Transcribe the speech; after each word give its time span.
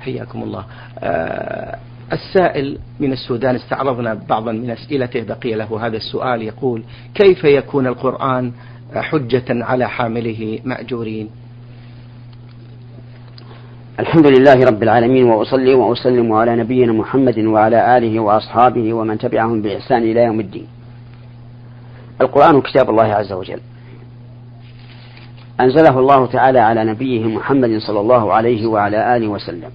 حياكم 0.00 0.42
الله. 0.42 0.64
آه 0.98 1.78
السائل 2.12 2.78
من 3.00 3.12
السودان 3.12 3.54
استعرضنا 3.54 4.14
بعضا 4.28 4.52
من 4.52 4.70
أسئلته 4.70 5.22
بقي 5.22 5.54
له 5.54 5.86
هذا 5.86 5.96
السؤال 5.96 6.42
يقول 6.42 6.82
كيف 7.14 7.44
يكون 7.44 7.86
القرآن 7.86 8.52
حجة 8.94 9.44
على 9.48 9.88
حامله 9.88 10.58
مأجورين؟ 10.64 11.30
الحمد 14.00 14.26
لله 14.26 14.64
رب 14.64 14.82
العالمين 14.82 15.24
وأصلي 15.24 15.74
وأسلم 15.74 16.32
على 16.32 16.56
نبينا 16.56 16.92
محمد 16.92 17.38
وعلى 17.38 17.98
آله 17.98 18.20
وأصحابه 18.20 18.92
ومن 18.92 19.18
تبعهم 19.18 19.62
بإحسان 19.62 20.02
إلى 20.02 20.20
يوم 20.24 20.40
الدين. 20.40 20.66
القرآن 22.20 22.60
كتاب 22.60 22.90
الله 22.90 23.02
عز 23.02 23.32
وجل. 23.32 23.60
أنزله 25.60 25.98
الله 25.98 26.26
تعالى 26.26 26.58
على 26.58 26.84
نبيه 26.84 27.24
محمد 27.24 27.78
صلى 27.78 28.00
الله 28.00 28.32
عليه 28.32 28.66
وعلى 28.66 29.16
آله 29.16 29.28
وسلم. 29.28 29.70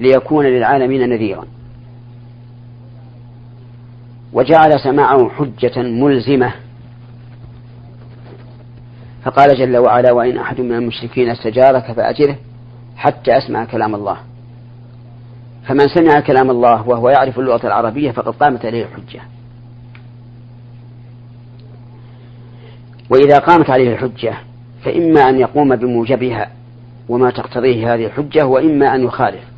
ليكون 0.00 0.46
للعالمين 0.46 1.10
نذيرا. 1.10 1.44
وجعل 4.32 4.80
سماعه 4.80 5.28
حجة 5.28 5.82
ملزمة. 5.82 6.52
فقال 9.24 9.58
جل 9.58 9.76
وعلا 9.76 10.12
وإن 10.12 10.38
أحد 10.38 10.60
من 10.60 10.74
المشركين 10.74 11.30
استجارك 11.30 11.92
فأجره 11.92 12.36
حتى 12.96 13.38
أسمع 13.38 13.64
كلام 13.64 13.94
الله. 13.94 14.16
فمن 15.66 15.88
سمع 15.94 16.20
كلام 16.20 16.50
الله 16.50 16.88
وهو 16.88 17.08
يعرف 17.08 17.38
اللغة 17.38 17.66
العربية 17.66 18.10
فقد 18.10 18.34
قامت 18.34 18.66
عليه 18.66 18.84
الحجة. 18.84 19.20
وإذا 23.10 23.38
قامت 23.38 23.70
عليه 23.70 23.92
الحجة 23.92 24.34
فإما 24.84 25.28
أن 25.28 25.40
يقوم 25.40 25.76
بموجبها 25.76 26.50
وما 27.08 27.30
تقتضيه 27.30 27.94
هذه 27.94 28.06
الحجة 28.06 28.46
وإما 28.46 28.94
أن 28.94 29.04
يخالف. 29.04 29.51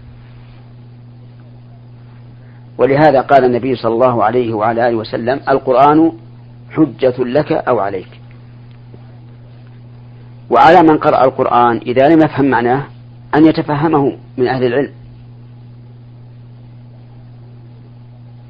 ولهذا 2.78 3.20
قال 3.20 3.44
النبي 3.44 3.76
صلى 3.76 3.94
الله 3.94 4.24
عليه 4.24 4.54
وعلى 4.54 4.88
آله 4.88 4.96
وسلم 4.96 5.40
القرآن 5.48 6.12
حجة 6.70 7.14
لك 7.18 7.52
أو 7.52 7.78
عليك. 7.78 8.20
وعلى 10.50 10.82
من 10.82 10.98
قرأ 10.98 11.24
القرآن 11.24 11.76
إذا 11.76 12.08
لم 12.08 12.20
يفهم 12.20 12.44
معناه 12.44 12.86
أن 13.34 13.46
يتفهمه 13.46 14.16
من 14.36 14.46
أهل 14.46 14.64
العلم. 14.64 14.92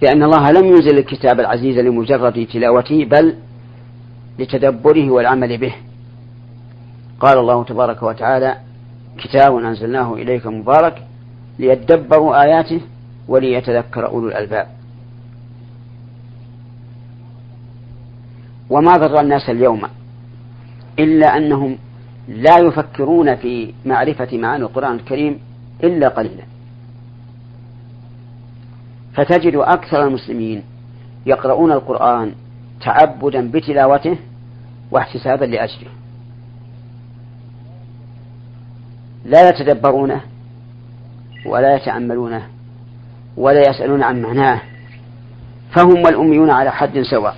لأن 0.03 0.22
الله 0.22 0.50
لم 0.50 0.66
ينزل 0.66 0.98
الكتاب 0.98 1.41
العزيز 1.41 1.78
لمجرد 1.78 2.47
تلاوته 2.53 3.05
بل 3.05 3.34
لتدبره 4.38 5.11
والعمل 5.11 5.59
به. 5.59 5.75
قال 7.20 7.38
الله 7.38 7.64
تبارك 7.64 8.03
وتعالى 8.03 8.56
كتاب 9.19 9.56
أنزلناه 9.56 10.14
إليك 10.14 10.47
مبارك 10.47 11.03
ليدبروا 11.59 12.42
آياته 12.42 12.81
وليتذكر 13.28 14.06
أولو 14.06 14.28
الألباب. 14.28 14.69
وما 18.70 18.92
ضر 18.92 19.20
الناس 19.20 19.50
اليوم 19.50 19.83
إلا 20.98 21.36
أنهم 21.36 21.78
لا 22.28 22.58
يفكرون 22.58 23.36
في 23.36 23.75
معرفة 23.86 24.39
معاني 24.39 24.62
القرآن 24.62 24.94
الكريم 24.94 25.39
إلا 25.84 26.08
قليلا. 26.08 26.44
فتجد 29.14 29.55
أكثر 29.55 30.06
المسلمين 30.06 30.62
يقرؤون 31.27 31.72
القرآن 31.72 32.34
تعبدا 32.81 33.50
بتلاوته 33.50 34.16
واحتسابا 34.91 35.44
لأجله. 35.44 35.91
لا 39.25 39.48
يتدبرونه 39.48 40.20
ولا 41.47 41.77
يتأملونه. 41.77 42.53
ولا 43.36 43.70
يسألون 43.70 44.02
عن 44.02 44.22
معناه. 44.22 44.60
فهم 45.70 46.02
والأميون 46.04 46.50
على 46.50 46.72
حد 46.72 47.02
سواء. 47.02 47.36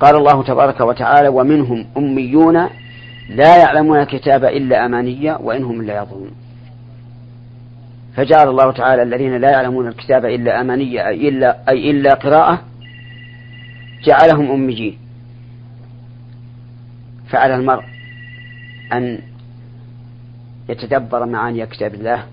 قال 0.00 0.16
الله 0.16 0.42
تبارك 0.42 0.80
وتعالى 0.80 1.28
ومنهم 1.28 1.86
أميون 1.96 2.68
لا 3.28 3.56
يعلمون 3.56 4.00
الكتاب 4.00 4.44
إلا 4.44 4.86
أمانية 4.86 5.38
وإنهم 5.42 5.82
لا 5.82 6.02
يظنون 6.02 6.30
فجعل 8.16 8.48
الله 8.48 8.72
تعالى 8.72 9.02
الذين 9.02 9.36
لا 9.36 9.50
يعلمون 9.50 9.88
الكتاب 9.88 10.24
إلا 10.24 10.60
أمانية 10.60 11.08
أي 11.08 11.28
إلا, 11.28 11.68
أي 11.68 11.90
إلا 11.90 12.14
قراءة 12.14 12.62
جعلهم 14.04 14.50
أميين. 14.50 14.98
فعلى 17.28 17.54
المرء 17.54 17.84
أن 18.92 19.18
يتدبر 20.68 21.26
معاني 21.26 21.66
كتاب 21.66 21.94
الله 21.94 22.24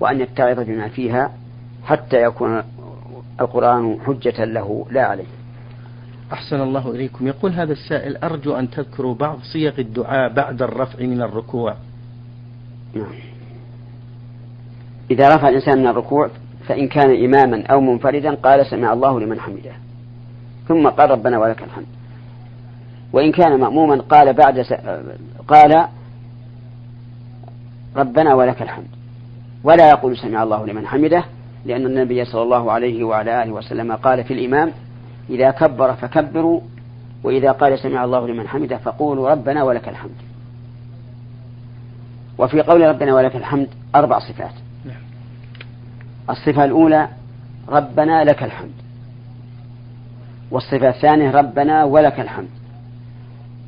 وأن 0.00 0.20
يتعظ 0.20 0.60
بما 0.60 0.88
فيها 0.88 1.32
حتى 1.84 2.22
يكون 2.22 2.62
القرآن 3.40 3.98
حجة 4.06 4.44
له 4.44 4.86
لا 4.90 5.06
عليه. 5.06 5.24
أحسن 6.32 6.60
الله 6.60 6.90
إليكم. 6.90 7.26
يقول 7.26 7.52
هذا 7.52 7.72
السائل 7.72 8.16
أرجو 8.16 8.54
أن 8.54 8.70
تذكروا 8.70 9.14
بعض 9.14 9.38
صيغ 9.52 9.72
الدعاء 9.78 10.32
بعد 10.32 10.62
الرفع 10.62 11.04
من 11.04 11.22
الركوع. 11.22 11.74
نعم. 12.94 13.14
إذا 15.10 15.36
رفع 15.36 15.48
الإنسان 15.48 15.78
من 15.78 15.86
الركوع 15.86 16.30
فإن 16.66 16.88
كان 16.88 17.24
إماما 17.24 17.66
أو 17.66 17.80
منفردا 17.80 18.34
قال 18.34 18.66
سمع 18.66 18.92
الله 18.92 19.20
لمن 19.20 19.40
حمده. 19.40 19.72
ثم 20.68 20.88
قال 20.88 21.10
ربنا 21.10 21.38
ولك 21.38 21.62
الحمد. 21.62 21.86
وإن 23.12 23.32
كان 23.32 23.60
مأموما 23.60 23.96
قال 23.96 24.32
بعد 24.32 24.62
س... 24.62 24.72
قال 25.48 25.88
ربنا 27.96 28.34
ولك 28.34 28.62
الحمد. 28.62 29.03
ولا 29.64 29.88
يقول 29.88 30.16
سمع 30.16 30.42
الله 30.42 30.66
لمن 30.66 30.86
حمده 30.86 31.24
لأن 31.64 31.86
النبي 31.86 32.24
صلى 32.24 32.42
الله 32.42 32.72
عليه 32.72 33.04
وعلى 33.04 33.42
آله 33.42 33.52
وسلم 33.52 33.92
قال 33.92 34.24
في 34.24 34.34
الإمام 34.34 34.72
إذا 35.30 35.50
كبر 35.50 35.92
فكبروا 35.92 36.60
وإذا 37.22 37.52
قال 37.52 37.78
سمع 37.78 38.04
الله 38.04 38.28
لمن 38.28 38.48
حمده 38.48 38.76
فقولوا 38.76 39.30
ربنا 39.30 39.62
ولك 39.62 39.88
الحمد. 39.88 40.16
وفي 42.38 42.60
قول 42.60 42.80
ربنا 42.80 43.14
ولك 43.14 43.36
الحمد 43.36 43.68
أربع 43.94 44.18
صفات. 44.18 44.52
نعم. 44.84 45.02
الصفة 46.30 46.64
الأولى 46.64 47.08
ربنا 47.68 48.24
لك 48.24 48.42
الحمد. 48.42 48.74
والصفة 50.50 50.88
الثانية 50.88 51.30
ربنا 51.30 51.84
ولك 51.84 52.20
الحمد. 52.20 52.48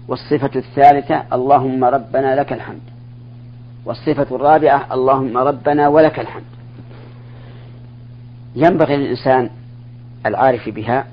والصفة 0.09 0.51
الثالثة 0.57 1.23
اللهم 1.33 1.85
ربنا 1.85 2.41
لك 2.41 2.53
الحمد. 2.53 2.96
والصفة 3.87 4.37
الرابعة 4.37 4.95
اللهم 4.95 5.39
ربنا 5.39 5.89
ولك 5.89 6.21
الحمد. 6.21 6.45
ينبغي 8.57 8.97
للإنسان 8.97 9.51
العارف 10.27 10.69
بها 10.69 11.07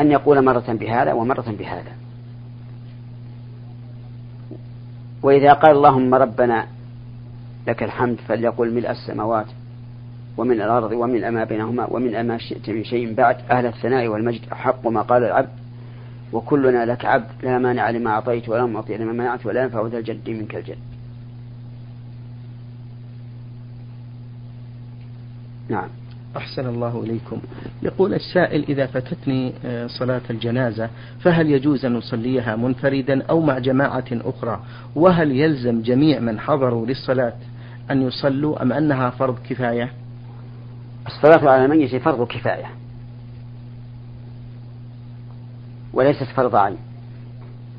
أن 0.00 0.10
يقول 0.10 0.44
مرة 0.44 0.64
بهذا 0.68 1.12
ومرة 1.12 1.54
بهذا. 1.58 1.92
وإذا 5.22 5.52
قال 5.52 5.76
اللهم 5.76 6.14
ربنا 6.14 6.66
لك 7.66 7.82
الحمد 7.82 8.16
فليقل 8.28 8.74
ملء 8.74 8.90
السماوات 8.90 9.46
ومن 10.36 10.60
الأرض 10.60 10.92
ومن 10.92 11.28
ما 11.28 11.44
بينهما 11.44 11.86
ومن 11.90 12.26
ما 12.26 12.38
شئت 12.38 12.70
من 12.70 12.84
شيء 12.84 13.14
بعد. 13.14 13.36
أهل 13.50 13.66
الثناء 13.66 14.08
والمجد 14.08 14.40
أحق 14.52 14.86
ما 14.86 15.02
قال 15.02 15.24
العبد. 15.24 15.48
وكلنا 16.32 16.84
لك 16.84 17.04
عبد. 17.04 17.28
لا 17.42 17.58
مانع 17.58 17.90
لما 17.90 18.10
أعطيت 18.10 18.48
ولا 18.48 18.66
معطي 18.66 18.96
لما 18.96 19.12
منعت 19.12 19.46
ولا 19.46 19.62
ينفع 19.62 19.86
ذا 19.86 19.98
الجد 19.98 20.30
منك 20.30 20.54
الجد. 20.56 20.91
نعم. 25.68 25.88
أحسن 26.36 26.66
الله 26.68 27.02
إليكم. 27.02 27.38
يقول 27.82 28.14
السائل 28.14 28.64
إذا 28.68 28.86
فاتتني 28.86 29.52
آه، 29.64 29.86
صلاة 29.86 30.20
الجنازة 30.30 30.90
فهل 31.20 31.50
يجوز 31.50 31.84
أن 31.84 31.96
أصليها 31.96 32.56
منفردا 32.56 33.22
أو 33.22 33.40
مع 33.40 33.58
جماعة 33.58 34.04
أخرى؟ 34.12 34.60
وهل 34.94 35.32
يلزم 35.32 35.82
جميع 35.82 36.18
من 36.18 36.40
حضروا 36.40 36.86
للصلاة 36.86 37.32
أن 37.90 38.02
يصلوا 38.02 38.62
أم 38.62 38.72
أنها 38.72 39.10
فرض 39.10 39.38
كفاية؟ 39.48 39.92
الصلاة 41.06 41.50
على 41.50 41.64
الميت 41.64 41.96
فرض 41.96 42.26
كفاية. 42.26 42.66
وليست 45.92 46.24
فرض 46.36 46.56
عين. 46.56 46.76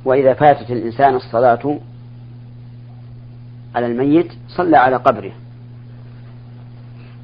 وإذا 0.05 0.33
فاتت 0.33 0.71
الإنسان 0.71 1.15
الصلاة 1.15 1.79
على 3.75 3.85
الميت 3.85 4.31
صلى 4.47 4.77
على 4.77 4.95
قبره. 4.95 5.31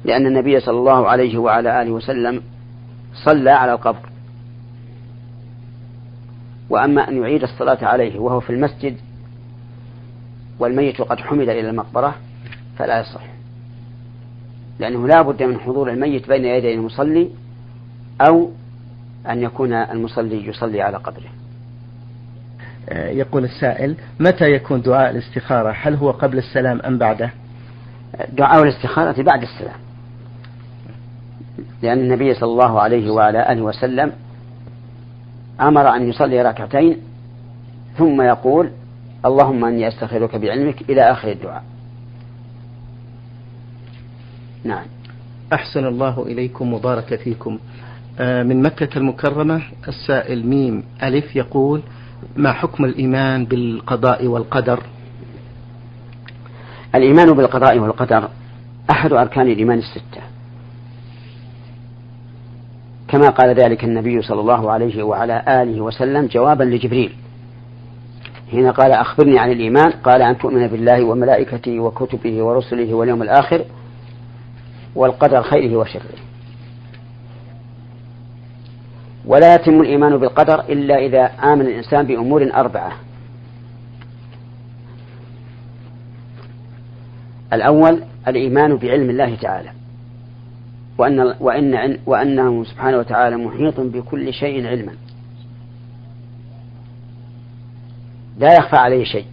لأن 0.04 0.26
النبي 0.26 0.60
صلى 0.60 0.78
الله 0.78 1.08
عليه 1.08 1.38
وعلى 1.38 1.82
آله 1.82 1.90
وسلم 1.90 2.42
صلى 3.24 3.50
على 3.50 3.72
القبر. 3.72 4.10
وأما 6.70 7.08
أن 7.08 7.22
يعيد 7.22 7.42
الصلاة 7.42 7.84
عليه 7.84 8.18
وهو 8.18 8.40
في 8.40 8.50
المسجد 8.50 8.96
والميت 10.58 11.00
قد 11.00 11.18
حمل 11.20 11.50
إلى 11.50 11.70
المقبرة 11.70 12.14
فلا 12.78 13.00
يصح. 13.00 13.24
لأنه 14.78 15.08
لا 15.08 15.22
بد 15.22 15.42
من 15.42 15.60
حضور 15.60 15.90
الميت 15.90 16.28
بين 16.28 16.44
يدي 16.44 16.74
المصلي 16.74 17.30
أو 18.20 18.50
أن 19.28 19.42
يكون 19.42 19.72
المصلي 19.72 20.46
يصلي 20.48 20.82
على 20.82 20.96
قبره. 20.96 21.30
يقول 22.90 23.44
السائل 23.44 23.96
متى 24.20 24.44
يكون 24.44 24.82
دعاء 24.82 25.10
الاستخارة؟ 25.10 25.76
هل 25.82 25.94
هو 25.94 26.10
قبل 26.10 26.38
السلام 26.38 26.80
أم 26.80 26.98
بعده؟ 26.98 27.32
دعاء 28.32 28.62
الاستخارة 28.62 29.22
بعد 29.22 29.42
السلام. 29.42 29.76
لأن 31.82 31.98
النبي 31.98 32.34
صلى 32.34 32.52
الله 32.52 32.80
عليه 32.80 33.10
وعلى 33.10 33.52
آله 33.52 33.62
وسلم 33.62 34.12
أمر 35.60 35.96
أن 35.96 36.08
يصلي 36.08 36.42
ركعتين 36.42 36.96
ثم 37.98 38.22
يقول 38.22 38.70
اللهم 39.24 39.64
أني 39.64 39.88
أستخيرك 39.88 40.36
بعلمك 40.36 40.90
إلى 40.90 41.10
آخر 41.10 41.32
الدعاء. 41.32 41.62
نعم. 44.64 44.84
أحسن 45.52 45.86
الله 45.86 46.22
إليكم 46.26 46.72
وبارك 46.72 47.14
فيكم. 47.14 47.58
آه، 48.20 48.42
من 48.42 48.62
مكة 48.62 48.98
المكرمة 48.98 49.62
السائل 49.88 50.46
ميم 50.46 50.82
ألف 51.02 51.36
يقول 51.36 51.82
ما 52.36 52.52
حكم 52.52 52.84
الإيمان 52.84 53.44
بالقضاء 53.44 54.26
والقدر؟ 54.26 54.82
الإيمان 56.94 57.32
بالقضاء 57.32 57.78
والقدر 57.78 58.28
أحد 58.90 59.12
أركان 59.12 59.46
الإيمان 59.46 59.78
الستة. 59.78 60.29
كما 63.10 63.28
قال 63.28 63.54
ذلك 63.54 63.84
النبي 63.84 64.22
صلى 64.22 64.40
الله 64.40 64.70
عليه 64.70 65.02
وعلى 65.02 65.62
آله 65.62 65.80
وسلم 65.80 66.26
جوابا 66.26 66.64
لجبريل. 66.64 67.12
حين 68.50 68.72
قال 68.72 68.92
أخبرني 68.92 69.38
عن 69.38 69.52
الإيمان 69.52 69.90
قال 69.90 70.22
أن 70.22 70.38
تؤمن 70.38 70.66
بالله 70.66 71.04
وملائكته 71.04 71.80
وكتبه 71.80 72.42
ورسله 72.42 72.94
واليوم 72.94 73.22
الآخر 73.22 73.64
والقدر 74.94 75.42
خيره 75.42 75.76
وشره. 75.76 76.02
ولا 79.26 79.54
يتم 79.54 79.80
الإيمان 79.80 80.16
بالقدر 80.16 80.60
إلا 80.60 80.98
إذا 80.98 81.24
آمن 81.24 81.66
الإنسان 81.66 82.06
بأمور 82.06 82.50
أربعة. 82.54 82.92
الأول 87.52 88.02
الإيمان 88.28 88.76
بعلم 88.76 89.10
الله 89.10 89.34
تعالى. 89.34 89.79
وأن 91.00 91.34
وإن 91.40 91.98
وأنه 92.06 92.64
سبحانه 92.64 92.98
وتعالى 92.98 93.36
محيط 93.36 93.80
بكل 93.80 94.32
شيء 94.32 94.66
علما. 94.66 94.92
لا 98.38 98.54
يخفى 98.54 98.76
عليه 98.76 99.04
شيء. 99.04 99.26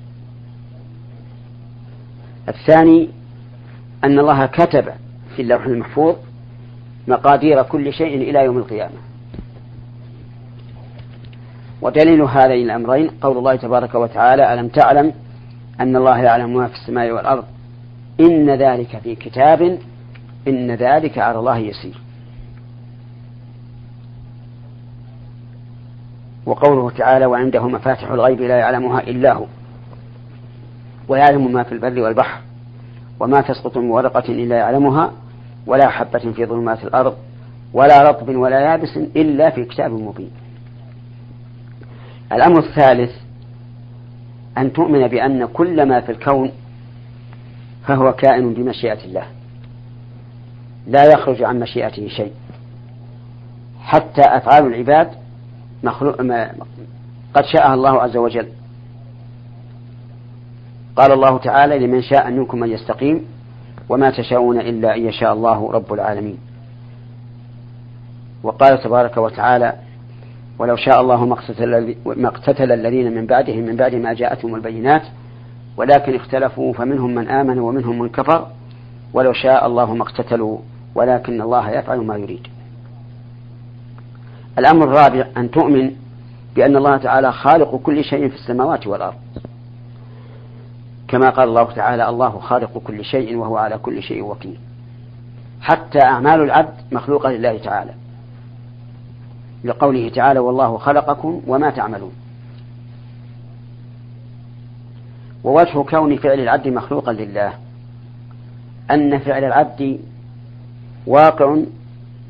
الثاني 2.47 3.09
أن 4.03 4.19
الله 4.19 4.45
كتب 4.45 4.85
في 5.35 5.41
اللوح 5.41 5.65
المحفوظ 5.65 6.15
مقادير 7.07 7.63
كل 7.63 7.93
شيء 7.93 8.15
إلى 8.29 8.43
يوم 8.45 8.57
القيامة. 8.57 8.97
ودليل 11.81 12.21
هذين 12.21 12.65
الأمرين 12.65 13.09
قول 13.21 13.37
الله 13.37 13.55
تبارك 13.55 13.95
وتعالى 13.95 14.53
ألم 14.53 14.67
تعلم 14.67 15.13
أن 15.79 15.95
الله 15.95 16.17
يعلم 16.17 16.53
ما 16.53 16.67
في 16.67 16.73
السماء 16.73 17.11
والأرض؟ 17.11 17.43
إن 18.19 18.49
ذلك 18.49 18.99
في 19.03 19.15
كتاب 19.15 19.79
إن 20.47 20.71
ذلك 20.71 21.17
على 21.17 21.39
الله 21.39 21.57
يسير. 21.57 22.01
وقوله 26.45 26.89
تعالى 26.89 27.25
وعنده 27.25 27.67
مفاتح 27.67 28.11
الغيب 28.11 28.41
لا 28.41 28.57
يعلمها 28.57 28.99
إلا 28.99 29.33
هو 29.33 29.45
ويعلم 31.07 31.53
ما 31.53 31.63
في 31.63 31.71
البر 31.71 32.01
والبحر 32.01 32.41
وما 33.19 33.41
تسقط 33.41 33.77
من 33.77 33.89
ورقة 33.89 34.29
إلا 34.29 34.55
يعلمها 34.55 35.11
ولا 35.65 35.89
حبة 35.89 36.19
في 36.19 36.45
ظلمات 36.45 36.83
الأرض 36.83 37.17
ولا 37.73 38.09
رطب 38.09 38.35
ولا 38.35 38.59
يابس 38.59 38.97
إلا 38.97 39.49
في 39.49 39.65
كتاب 39.65 39.91
مبين. 39.91 40.31
الأمر 42.31 42.59
الثالث 42.59 43.11
أن 44.57 44.73
تؤمن 44.73 45.07
بأن 45.07 45.45
كل 45.45 45.85
ما 45.85 46.01
في 46.01 46.11
الكون 46.11 46.51
فهو 47.87 48.13
كائن 48.13 48.53
بمشيئة 48.53 49.05
الله. 49.05 49.23
لا 50.87 51.05
يخرج 51.05 51.43
عن 51.43 51.59
مشيئته 51.59 52.07
شيء. 52.07 52.31
حتى 53.79 54.21
أفعال 54.21 54.65
العباد 54.65 55.09
مخلوق 55.83 56.15
قد 57.33 57.45
شاءها 57.45 57.73
الله 57.73 58.01
عز 58.01 58.17
وجل. 58.17 58.47
قال 60.95 61.11
الله 61.11 61.37
تعالى 61.37 61.87
لمن 61.87 62.01
شاء 62.01 62.31
منكم 62.31 62.63
أن 62.63 62.69
يستقيم 62.69 63.25
وما 63.89 64.09
تشاءون 64.09 64.59
إلا 64.59 64.95
أن 64.95 65.05
يشاء 65.05 65.33
الله 65.33 65.71
رب 65.71 65.93
العالمين. 65.93 66.37
وقال 68.43 68.83
تبارك 68.83 69.17
وتعالى 69.17 69.73
ولو 70.59 70.75
شاء 70.75 71.01
الله 71.01 71.25
ما 72.05 72.27
اقتتل 72.27 72.71
الذين 72.71 73.15
من 73.15 73.25
بعدهم 73.25 73.59
من 73.59 73.75
بعد 73.75 73.95
ما 73.95 74.13
جاءتهم 74.13 74.55
البينات 74.55 75.01
ولكن 75.77 76.15
اختلفوا 76.15 76.73
فمنهم 76.73 77.15
من 77.15 77.27
آمن 77.27 77.59
ومنهم 77.59 77.99
من 77.99 78.09
كفر 78.09 78.47
ولو 79.13 79.33
شاء 79.33 79.67
الله 79.67 79.93
ما 79.93 80.03
اقتتلوا. 80.03 80.57
ولكن 80.97 81.41
الله 81.41 81.69
يفعل 81.69 81.97
ما 81.97 82.17
يريد. 82.17 82.47
الأمر 84.59 84.83
الرابع 84.83 85.27
أن 85.37 85.51
تؤمن 85.51 85.91
بأن 86.55 86.75
الله 86.75 86.97
تعالى 86.97 87.31
خالق 87.31 87.75
كل 87.75 88.03
شيء 88.03 88.29
في 88.29 88.35
السماوات 88.35 88.87
والأرض. 88.87 89.15
كما 91.07 91.29
قال 91.29 91.49
الله 91.49 91.63
تعالى 91.63 92.09
الله 92.09 92.39
خالق 92.39 92.77
كل 92.77 93.05
شيء 93.05 93.35
وهو 93.35 93.57
على 93.57 93.77
كل 93.77 94.03
شيء 94.03 94.23
وكيل. 94.23 94.57
حتى 95.61 96.01
أعمال 96.01 96.41
العبد 96.41 96.73
مخلوقة 96.91 97.29
لله 97.29 97.57
تعالى. 97.57 97.93
لقوله 99.63 100.09
تعالى 100.09 100.39
والله 100.39 100.77
خلقكم 100.77 101.41
وما 101.47 101.69
تعملون. 101.69 102.11
ووجه 105.43 105.83
كون 105.83 106.15
فعل 106.15 106.39
العبد 106.39 106.67
مخلوقا 106.67 107.13
لله. 107.13 107.53
أن 108.91 109.19
فعل 109.19 109.43
العبد 109.43 109.99
واقع 111.07 111.57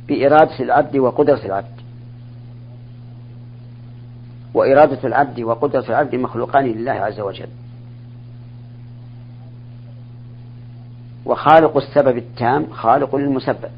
بإرادة 0.07 0.59
العبد 0.59 0.97
وقدرة 0.97 1.45
العبد. 1.45 1.77
وإرادة 4.53 5.07
العبد 5.07 5.39
وقدرة 5.39 5.85
العبد 5.89 6.15
مخلوقان 6.15 6.65
لله 6.65 6.91
عز 6.91 7.19
وجل. 7.19 7.47
وخالق 11.25 11.77
السبب 11.77 12.17
التام 12.17 12.67
خالق 12.71 13.15
للمسبب. 13.15 13.69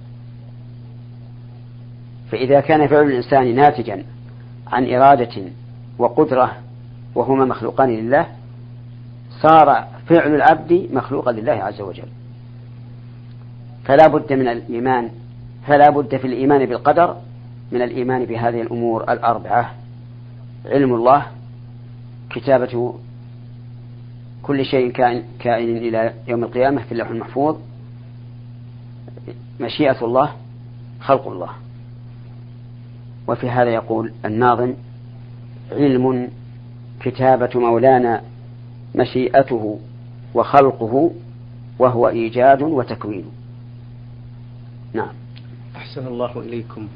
فإذا 2.31 2.59
كان 2.59 2.87
فعل 2.87 3.03
الإنسان 3.03 3.55
ناتجا 3.55 4.03
عن 4.67 4.93
إرادة 4.93 5.43
وقدرة 5.97 6.57
وهما 7.15 7.45
مخلوقان 7.45 7.89
لله 7.89 8.27
صار 9.41 9.87
فعل 10.07 10.35
العبد 10.35 10.89
مخلوقا 10.93 11.31
لله 11.31 11.51
عز 11.51 11.81
وجل. 11.81 12.07
فلا 13.89 14.07
بد 14.07 14.33
من 14.33 14.47
الإيمان 14.47 15.09
فلا 15.67 15.89
بد 15.89 16.17
في 16.17 16.27
الإيمان 16.27 16.65
بالقدر 16.65 17.15
من 17.71 17.81
الإيمان 17.81 18.25
بهذه 18.25 18.61
الأمور 18.61 19.03
الأربعة. 19.03 19.73
علم 20.65 20.93
الله 20.93 21.25
كتابة 22.29 22.95
كل 24.43 24.65
شيء 24.65 24.91
كائن, 25.39 25.77
إلى 25.77 26.13
يوم 26.27 26.43
القيامة 26.43 26.81
في 26.81 26.91
اللوح 26.91 27.09
المحفوظ 27.09 27.57
مشيئة 29.59 30.05
الله 30.05 30.31
خلق 30.99 31.27
الله. 31.27 31.49
وفي 33.27 33.49
هذا 33.49 33.69
يقول 33.69 34.13
الناظم 34.25 34.73
علم 35.71 36.29
كتابة 37.01 37.49
مولانا 37.55 38.21
مشيئته 38.95 39.79
وخلقه 40.33 41.11
وهو 41.79 42.09
إيجاد 42.09 42.61
وتكوين. 42.61 43.38
نعم. 44.93 45.13
أحسن 45.75 46.07
الله 46.07 46.39
إليكم. 46.39 46.87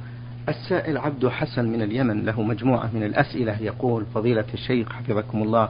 السائل 0.50 0.98
عبد 0.98 1.28
حسن 1.28 1.66
من 1.66 1.82
اليمن 1.82 2.26
له 2.26 2.42
مجموعة 2.42 2.90
من 2.94 3.04
الأسئلة 3.04 3.62
يقول 3.62 4.06
فضيلة 4.14 4.46
الشيخ 4.54 4.92
حفظكم 4.94 5.44
الله 5.44 5.70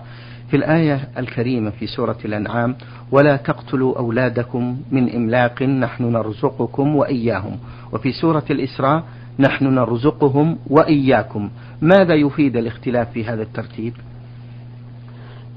في 0.50 0.58
الآية 0.58 1.10
الكريمة 1.18 1.70
في 1.70 1.88
سورة 1.88 2.18
الأنعام 2.26 2.76
ولا 3.12 3.36
تقتلوا 3.36 3.98
أولادكم 3.98 4.78
من 4.92 5.16
إملاق 5.16 5.64
نحن 5.64 6.04
نرزقكم 6.04 6.96
وإياهم. 6.96 7.58
وفي 7.92 8.12
سورة 8.12 8.44
الإسراء 8.50 9.04
نحن 9.40 9.66
نرزقهم 9.66 10.58
وإياكم. 10.68 11.50
ماذا 11.82 12.14
يفيد 12.14 12.58
الاختلاف 12.58 13.12
في 13.12 13.26
هذا 13.26 13.42
الترتيب؟ 13.42 13.94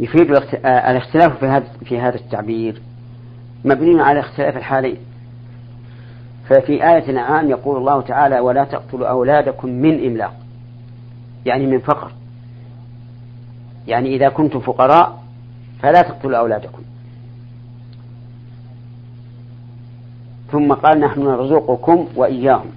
يفيد 0.00 0.30
آه، 0.30 0.90
الاختلاف 0.90 1.38
في 1.38 1.46
هذا 1.46 1.66
في 1.84 1.98
هذا 1.98 2.16
التعبير 2.16 2.82
مبني 3.64 4.00
على 4.00 4.20
اختلاف 4.20 4.56
الحالين. 4.56 4.96
ففي 6.48 6.72
آية 6.72 7.04
الأنعام 7.10 7.50
يقول 7.50 7.76
الله 7.76 8.00
تعالى 8.00 8.40
ولا 8.40 8.64
تقتلوا 8.64 9.08
أولادكم 9.08 9.68
من 9.68 10.06
إملاق. 10.06 10.34
يعني 11.46 11.66
من 11.66 11.78
فقر. 11.78 12.12
يعني 13.86 14.16
إذا 14.16 14.28
كنتم 14.28 14.60
فقراء 14.60 15.22
فلا 15.80 16.02
تقتلوا 16.02 16.38
أولادكم. 16.38 16.82
ثم 20.52 20.72
قال 20.72 21.00
نحن 21.00 21.20
نرزقكم 21.20 22.08
وإياهم. 22.16 22.70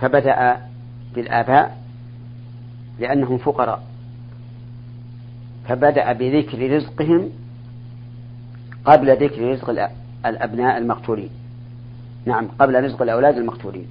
فبدأ 0.00 0.56
بالآباء 1.14 1.78
لأنهم 2.98 3.38
فقراء. 3.38 3.82
فبدأ 5.68 6.12
بذكر 6.12 6.76
رزقهم 6.76 7.30
قبل 8.84 9.16
ذكر 9.24 9.50
رزق 9.50 9.90
الأبناء 10.26 10.78
المقتولين. 10.78 11.30
نعم 12.28 12.48
قبل 12.58 12.84
رزق 12.84 13.02
الأولاد 13.02 13.36
المقتولين. 13.36 13.86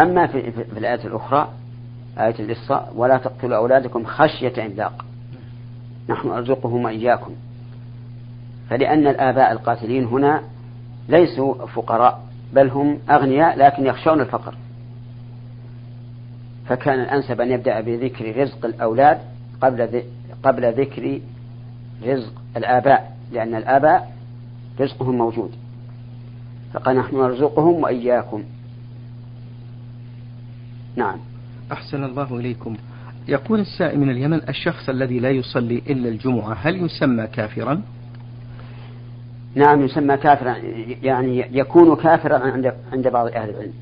أما 0.00 0.26
في, 0.26 0.52
في 0.52 0.78
الآية 0.78 1.06
الأخرى 1.06 1.48
آية 2.18 2.34
الإصاء 2.38 2.92
ولا 2.96 3.18
تقتلوا 3.18 3.56
أولادكم 3.56 4.04
خشية 4.04 4.66
إملاق 4.66 5.04
نحن 6.08 6.28
نرزقهم 6.28 6.84
وإياكم. 6.84 7.34
فلأن 8.70 9.06
الآباء 9.06 9.52
القاتلين 9.52 10.04
هنا 10.04 10.42
ليسوا 11.08 11.66
فقراء 11.66 12.24
بل 12.52 12.68
هم 12.68 12.98
أغنياء 13.10 13.58
لكن 13.58 13.86
يخشون 13.86 14.20
الفقر. 14.20 14.54
فكان 16.66 17.00
الأنسب 17.00 17.40
أن 17.40 17.50
يبدأ 17.50 17.80
بذكر 17.80 18.42
رزق 18.42 18.66
الأولاد 18.66 19.18
قبل 19.60 20.02
قبل 20.42 20.72
ذكر 20.72 21.20
رزق 22.04 22.32
الآباء 22.56 23.16
لأن 23.32 23.54
الآباء 23.54 24.12
رزقهم 24.80 25.18
موجود. 25.18 25.63
فقال 26.74 26.96
نحن 26.96 27.16
نرزقهم 27.16 27.82
وإياكم. 27.82 28.42
نعم. 30.96 31.18
أحسن 31.72 32.04
الله 32.04 32.36
إليكم. 32.36 32.76
يقول 33.28 33.60
السائل 33.60 34.00
من 34.00 34.10
اليمن 34.10 34.48
الشخص 34.48 34.88
الذي 34.88 35.18
لا 35.18 35.30
يصلي 35.30 35.78
إلا 35.78 36.08
الجمعة 36.08 36.52
هل 36.52 36.84
يسمى 36.84 37.26
كافرا؟ 37.26 37.82
نعم 39.54 39.84
يسمى 39.84 40.16
كافرا. 40.16 40.56
يعني 41.02 41.58
يكون 41.58 41.96
كافرا 41.96 42.38
عند 42.38 42.72
عند 42.92 43.08
بعض 43.08 43.26
أهل 43.26 43.50
العلم. 43.50 43.72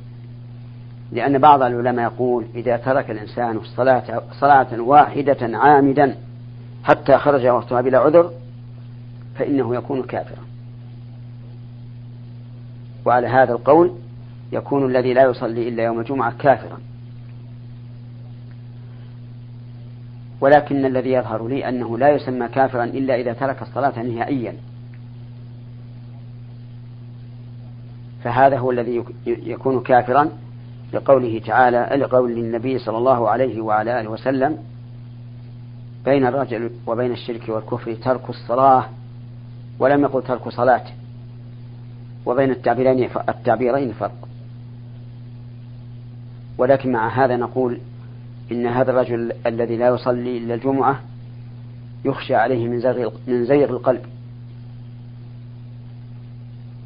لأن 1.12 1.38
بعض 1.38 1.62
العلماء 1.62 2.12
يقول 2.12 2.46
إذا 2.54 2.76
ترك 2.76 3.10
الإنسان 3.10 3.56
الصلاة 3.56 4.22
صلاة 4.40 4.80
واحدة 4.80 5.58
عامدا 5.58 6.16
حتى 6.84 7.18
خرج 7.18 7.46
وقتها 7.46 7.80
بلا 7.80 7.98
عذر 7.98 8.32
فإنه 9.38 9.74
يكون 9.74 10.02
كافرا. 10.02 10.41
وعلى 13.04 13.26
هذا 13.26 13.52
القول 13.52 13.92
يكون 14.52 14.90
الذي 14.90 15.14
لا 15.14 15.22
يصلي 15.22 15.68
إلا 15.68 15.82
يوم 15.82 16.00
الجمعة 16.00 16.32
كافرا. 16.38 16.78
ولكن 20.40 20.84
الذي 20.84 21.12
يظهر 21.12 21.48
لي 21.48 21.68
أنه 21.68 21.98
لا 21.98 22.08
يسمى 22.08 22.48
كافرا 22.48 22.84
إلا 22.84 23.14
إذا 23.14 23.32
ترك 23.32 23.62
الصلاة 23.62 24.02
نهائيا. 24.02 24.54
فهذا 28.24 28.58
هو 28.58 28.70
الذي 28.70 29.04
يكون 29.26 29.80
كافرا 29.80 30.28
لقوله 30.92 31.38
تعالى 31.46 31.96
لقول 31.96 32.32
النبي 32.32 32.78
صلى 32.78 32.98
الله 32.98 33.28
عليه 33.28 33.60
وعلى 33.60 34.00
آله 34.00 34.10
وسلم 34.10 34.58
بين 36.04 36.26
الرجل 36.26 36.70
وبين 36.86 37.12
الشرك 37.12 37.48
والكفر 37.48 37.94
ترك 37.94 38.30
الصلاة 38.30 38.84
ولم 39.78 40.02
يقل 40.02 40.22
ترك 40.22 40.48
صلاة 40.48 40.84
وبين 42.26 42.50
التعبيرين 42.50 43.10
التعبيرين 43.28 43.92
فرق. 43.92 44.28
ولكن 46.58 46.92
مع 46.92 47.24
هذا 47.24 47.36
نقول 47.36 47.78
إن 48.52 48.66
هذا 48.66 48.90
الرجل 48.90 49.32
الذي 49.46 49.76
لا 49.76 49.88
يصلي 49.88 50.38
إلا 50.38 50.54
الجمعة 50.54 51.00
يخشى 52.04 52.34
عليه 52.34 52.68
من 52.68 52.80
زيغ 52.80 53.10
من 53.26 53.44
زيغ 53.44 53.70
القلب. 53.70 54.02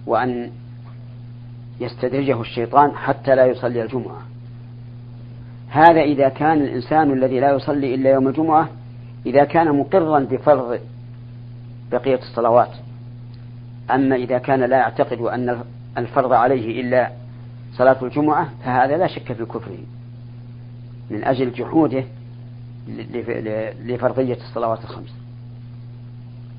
وأن 0.07 0.51
يستدرجه 1.81 2.41
الشيطان 2.41 2.91
حتى 2.91 3.35
لا 3.35 3.47
يصلي 3.47 3.83
الجمعة. 3.83 4.23
هذا 5.69 6.01
إذا 6.01 6.29
كان 6.29 6.63
الإنسان 6.63 7.13
الذي 7.13 7.41
لا 7.41 7.51
يصلي 7.51 7.95
إلا 7.95 8.11
يوم 8.11 8.29
الجمعة 8.29 8.69
إذا 9.27 9.45
كان 9.45 9.79
مقرا 9.79 10.21
بفرض 10.21 10.81
بقية 11.93 12.19
الصلوات. 12.19 12.71
أما 13.91 14.17
إذا 14.17 14.39
كان 14.39 14.61
لا 14.61 14.77
يعتقد 14.77 15.21
أن 15.21 15.61
الفرض 15.99 16.33
عليه 16.33 16.81
إلا 16.81 17.13
صلاة 17.73 18.05
الجمعة 18.05 18.49
فهذا 18.65 18.97
لا 18.97 19.07
شك 19.07 19.33
في 19.33 19.45
كفره. 19.45 19.79
من 21.11 21.25
أجل 21.25 21.53
جحوده 21.53 22.05
لفرضية 23.85 24.35
الصلوات 24.35 24.85
الخمس. 24.85 25.15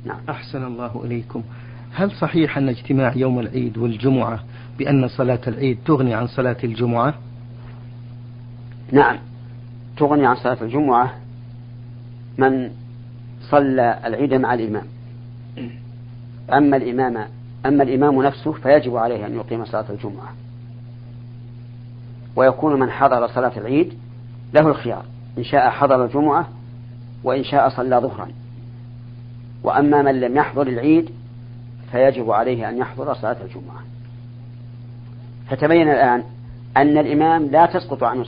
نعم. 0.06 0.20
أحسن 0.30 0.64
الله 0.64 1.02
إليكم. 1.06 1.44
هل 1.94 2.12
صحيح 2.12 2.58
أن 2.58 2.70
اجتماع 2.70 3.14
يوم 3.16 3.40
العيد 3.40 3.78
والجمعة 3.78 4.40
بأن 4.78 5.08
صلاة 5.08 5.42
العيد 5.48 5.78
تغني 5.86 6.14
عن 6.14 6.28
صلاة 6.28 6.58
الجمعة؟ 6.64 7.14
نعم. 8.92 9.18
تغني 9.98 10.26
عن 10.26 10.36
صلاة 10.36 10.58
الجمعة 10.62 11.14
من 12.38 12.72
صلى 13.42 14.00
العيد 14.06 14.34
مع 14.34 14.54
الإمام. 14.54 14.86
أما 16.54 16.78
الإمام 16.78 17.28
أما 17.66 17.84
الإمام 17.84 18.24
نفسه 18.24 18.52
فيجب 18.52 18.96
عليه 18.96 19.26
أن 19.26 19.36
يقيم 19.36 19.66
صلاة 19.66 19.86
الجمعة. 19.90 20.34
ويكون 22.36 22.80
من 22.80 22.92
حضر 22.92 23.28
صلاة 23.28 23.58
العيد 23.58 23.94
له 24.54 24.68
الخيار 24.68 25.06
إن 25.38 25.44
شاء 25.44 25.70
حضر 25.70 26.06
الجمعة 26.06 26.48
وإن 27.24 27.44
شاء 27.44 27.70
صلى 27.70 27.98
ظهرا. 27.98 28.28
وأما 29.64 30.02
من 30.02 30.20
لم 30.20 30.38
يحضر 30.38 30.68
العيد 30.68 31.10
فيجب 31.92 32.32
عليه 32.32 32.70
أن 32.70 32.78
يحضر 32.78 33.14
صلاة 33.14 33.38
الجمعة. 33.44 33.80
فتبين 35.50 35.90
الآن 35.90 36.24
أن 36.78 36.98
الإمام 36.98 37.46
لا 37.46 37.66
تسقط 37.66 38.04
عنه 38.04 38.24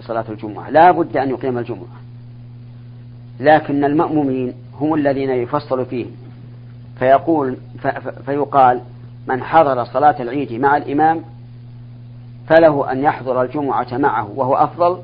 صلاة 0.00 0.24
الجمعة 0.28 0.70
لا 0.70 0.90
بد 0.90 1.16
أن 1.16 1.30
يقيم 1.30 1.58
الجمعة. 1.58 2.02
لكن 3.40 3.84
المأمومين 3.84 4.54
هم 4.80 4.94
الذين 4.94 5.30
يفصل 5.30 5.86
فيه 5.86 6.06
فيقول 7.02 7.56
فيقال 8.26 8.80
من 9.26 9.42
حضر 9.42 9.84
صلاة 9.84 10.22
العيد 10.22 10.52
مع 10.52 10.76
الإمام 10.76 11.22
فله 12.46 12.92
أن 12.92 13.02
يحضر 13.02 13.42
الجمعة 13.42 13.88
معه 13.92 14.30
وهو 14.36 14.54
أفضل 14.54 14.98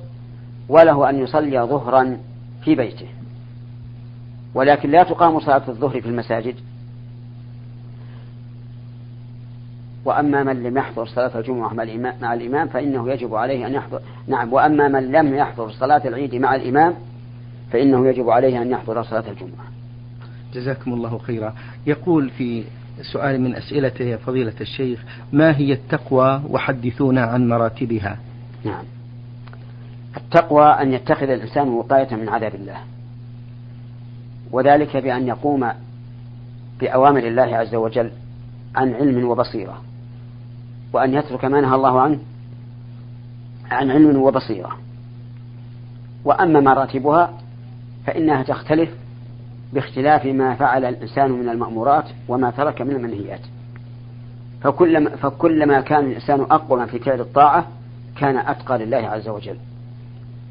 وله 0.68 1.10
أن 1.10 1.18
يصلي 1.18 1.60
ظهرا 1.60 2.18
في 2.64 2.74
بيته. 2.74 3.06
ولكن 4.54 4.90
لا 4.90 5.02
تقام 5.02 5.40
صلاة 5.40 5.62
الظهر 5.68 6.00
في 6.00 6.08
المساجد. 6.08 6.54
وأما 10.04 10.42
من 10.42 10.62
لم 10.62 10.78
يحضر 10.78 11.06
صلاة 11.06 11.38
الجمعة 11.38 11.72
مع 12.20 12.34
الإمام, 12.34 12.68
فإنه 12.68 13.12
يجب 13.12 13.34
عليه 13.34 13.66
أن 13.66 13.74
يحضر. 13.74 14.00
نعم 14.26 14.52
وأما 14.52 14.88
من 14.88 15.12
لم 15.12 15.34
يحضر 15.34 15.70
صلاة 15.70 16.08
العيد 16.08 16.34
مع 16.34 16.54
الإمام 16.54 16.94
فإنه 17.72 18.08
يجب 18.08 18.30
عليه 18.30 18.62
أن 18.62 18.70
يحضر 18.70 19.02
صلاة 19.02 19.24
الجمعة. 19.30 19.77
جزاكم 20.54 20.92
الله 20.92 21.18
خيرا. 21.18 21.54
يقول 21.86 22.30
في 22.30 22.64
سؤال 23.02 23.40
من 23.40 23.54
أسئلته 23.54 24.04
يا 24.04 24.16
فضيلة 24.16 24.54
الشيخ 24.60 25.04
ما 25.32 25.56
هي 25.56 25.72
التقوى 25.72 26.42
وحدثونا 26.48 27.22
عن 27.22 27.48
مراتبها؟ 27.48 28.18
نعم. 28.64 28.84
التقوى 30.16 30.64
أن 30.64 30.92
يتخذ 30.92 31.28
الإنسان 31.28 31.68
وقاية 31.68 32.16
من 32.16 32.28
عذاب 32.28 32.54
الله. 32.54 32.76
وذلك 34.52 34.96
بأن 34.96 35.28
يقوم 35.28 35.72
بأوامر 36.80 37.26
الله 37.26 37.56
عز 37.56 37.74
وجل 37.74 38.10
عن 38.76 38.94
علم 38.94 39.28
وبصيرة. 39.28 39.82
وأن 40.92 41.14
يترك 41.14 41.44
ما 41.44 41.60
نهى 41.60 41.74
الله 41.74 42.00
عنه 42.00 42.18
عن 43.70 43.90
علم 43.90 44.16
وبصيرة. 44.16 44.78
وأما 46.24 46.60
مراتبها 46.60 47.40
فإنها 48.06 48.42
تختلف 48.42 48.90
باختلاف 49.72 50.26
ما 50.26 50.54
فعل 50.54 50.84
الإنسان 50.84 51.30
من 51.30 51.48
المأمورات 51.48 52.04
وما 52.28 52.50
ترك 52.50 52.82
من 52.82 52.90
المنهيات. 52.90 53.40
فكلما, 54.62 55.16
فكلما 55.16 55.80
كان 55.80 56.04
الإنسان 56.04 56.40
أقوى 56.40 56.86
في 56.86 56.98
فعل 56.98 57.20
الطاعة 57.20 57.66
كان 58.16 58.36
أتقى 58.36 58.78
لله 58.78 58.96
عز 58.96 59.28
وجل. 59.28 59.56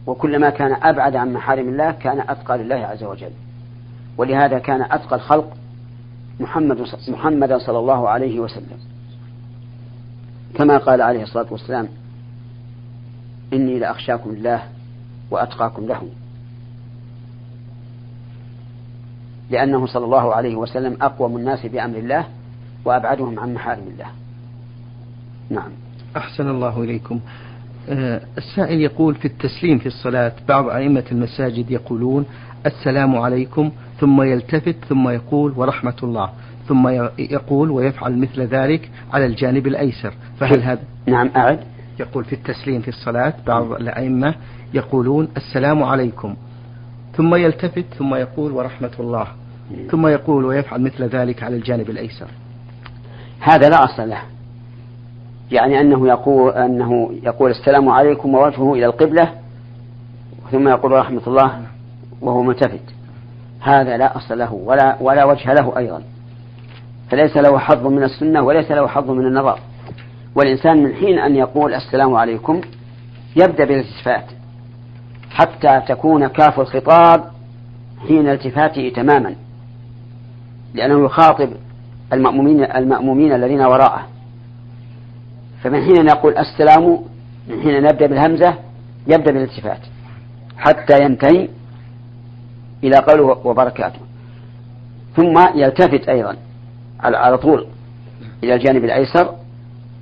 وكلما 0.07 0.49
كان 0.49 0.73
أبعد 0.83 1.15
عن 1.15 1.33
محارم 1.33 1.69
الله 1.69 1.91
كان 1.91 2.19
أتقى 2.19 2.57
لله 2.57 2.75
عز 2.75 3.03
وجل. 3.03 3.31
ولهذا 4.17 4.59
كان 4.59 4.81
أتقى 4.81 5.15
الخلق 5.15 5.57
محمد 6.39 6.85
محمدا 7.07 7.57
صلى 7.57 7.79
الله 7.79 8.09
عليه 8.09 8.39
وسلم. 8.39 8.79
كما 10.55 10.77
قال 10.77 11.01
عليه 11.01 11.23
الصلاة 11.23 11.47
والسلام 11.51 11.87
إني 13.53 13.79
لأخشاكم 13.79 14.29
الله 14.29 14.63
وأتقاكم 15.31 15.85
له. 15.85 16.01
لأنه 19.49 19.85
صلى 19.85 20.05
الله 20.05 20.35
عليه 20.35 20.55
وسلم 20.55 20.97
أقوم 21.01 21.37
الناس 21.37 21.65
بأمر 21.65 21.97
الله 21.97 22.25
وأبعدهم 22.85 23.39
عن 23.39 23.53
محارم 23.53 23.83
الله. 23.93 24.07
نعم. 25.49 25.71
أحسن 26.17 26.49
الله 26.49 26.83
إليكم. 26.83 27.19
آه، 27.89 28.21
السائل 28.37 28.81
يقول 28.81 29.15
في 29.15 29.25
التسليم 29.25 29.77
في 29.77 29.85
الصلاة 29.85 30.31
بعض 30.47 30.69
أئمة 30.69 31.03
المساجد 31.11 31.71
يقولون 31.71 32.25
السلام 32.65 33.15
عليكم 33.15 33.71
ثم 33.99 34.21
يلتفت 34.21 34.75
ثم 34.89 35.09
يقول 35.09 35.53
ورحمة 35.55 35.95
الله 36.03 36.29
ثم 36.67 36.87
يقول 37.17 37.71
ويفعل 37.71 38.17
مثل 38.17 38.41
ذلك 38.41 38.89
على 39.13 39.25
الجانب 39.25 39.67
الأيسر. 39.67 40.13
فهل 40.39 40.61
هذا؟ 40.61 40.81
نعم 41.05 41.29
أعد. 41.35 41.59
يقول 41.99 42.25
في 42.25 42.33
التسليم 42.33 42.81
في 42.81 42.87
الصلاة 42.87 43.33
بعض 43.47 43.71
الأئمة 43.71 44.35
يقولون 44.73 45.27
السلام 45.37 45.83
عليكم. 45.83 46.35
ثم 47.17 47.35
يلتفت 47.35 47.85
ثم 47.97 48.15
يقول 48.15 48.51
ورحمة 48.51 48.91
الله. 48.99 49.27
ثم 49.89 50.07
يقول 50.07 50.45
ويفعل 50.45 50.81
مثل 50.81 51.03
ذلك 51.03 51.43
على 51.43 51.55
الجانب 51.55 51.89
الأيسر. 51.89 52.27
هذا 53.39 53.69
لا 53.69 53.83
أصل 53.83 54.09
له. 54.09 54.21
يعني 55.51 55.81
أنه 55.81 56.07
يقول 56.07 56.53
أنه 56.53 57.11
يقول 57.23 57.51
السلام 57.51 57.89
عليكم 57.89 58.35
ووجهه 58.35 58.73
إلى 58.73 58.85
القبلة 58.85 59.31
ثم 60.51 60.67
يقول 60.67 60.91
رحمة 60.91 61.21
الله 61.27 61.61
وهو 62.21 62.41
ملتفت. 62.41 62.83
هذا 63.59 63.97
لا 63.97 64.17
أصل 64.17 64.37
له 64.37 64.53
ولا 64.53 64.97
ولا 65.01 65.25
وجه 65.25 65.53
له 65.53 65.77
أيضا. 65.77 66.03
فليس 67.09 67.37
له 67.37 67.59
حظ 67.59 67.87
من 67.87 68.03
السنة 68.03 68.41
وليس 68.41 68.71
له 68.71 68.87
حظ 68.87 69.11
من 69.11 69.25
النظر. 69.25 69.59
والإنسان 70.35 70.83
من 70.83 70.93
حين 70.93 71.19
أن 71.19 71.35
يقول 71.35 71.73
السلام 71.73 72.15
عليكم 72.15 72.61
يبدأ 73.35 73.65
بالالتفات. 73.65 74.36
حتى 75.37 75.81
تكون 75.87 76.27
كاف 76.27 76.59
الخطاب 76.59 77.23
حين 78.07 78.29
التفاته 78.29 78.91
تماما 78.95 79.35
لأنه 80.73 81.05
يخاطب 81.05 81.49
المأمومين 82.13 82.63
المأمومين 82.63 83.33
الذين 83.33 83.61
وراءه. 83.61 84.07
فمن 85.63 85.81
حين 85.81 86.07
يقول 86.07 86.37
السلام 86.37 86.99
من 87.47 87.61
حين 87.61 87.83
نبدأ 87.83 88.07
بالهمزة 88.07 88.53
يبدأ 89.07 89.31
بالالتفات 89.31 89.79
حتى 90.57 91.03
ينتهي 91.03 91.49
إلى 92.83 92.97
قوله 92.97 93.47
وبركاته. 93.47 93.99
ثم 95.15 95.33
يلتفت 95.55 96.09
أيضا 96.09 96.35
على 96.99 97.37
طول 97.37 97.67
إلى 98.43 98.53
الجانب 98.55 98.83
الأيسر 98.83 99.35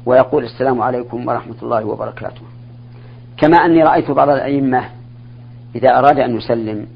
ويقول 0.05 0.43
السلام 0.43 0.81
عليكم 0.81 1.27
ورحمة 1.27 1.55
الله 1.63 1.85
وبركاته. 1.85 2.41
كما 3.37 3.57
أني 3.57 3.83
رأيت 3.83 4.11
بعض 4.11 4.29
الأئمة 4.29 4.89
إذا 5.75 5.89
أراد 5.99 6.19
أن 6.19 6.37
يسلم 6.37 6.87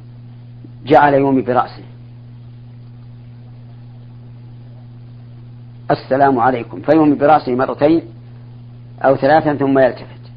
جعل 0.85 1.13
يومي 1.13 1.41
برأسه. 1.41 1.83
السلام 5.91 6.39
عليكم. 6.39 6.81
فيومي 6.81 7.15
برأسه 7.15 7.55
مرتين 7.55 8.01
أو 9.01 9.15
ثلاثا 9.15 9.55
ثم 9.55 9.79
يلتفت. 9.79 10.31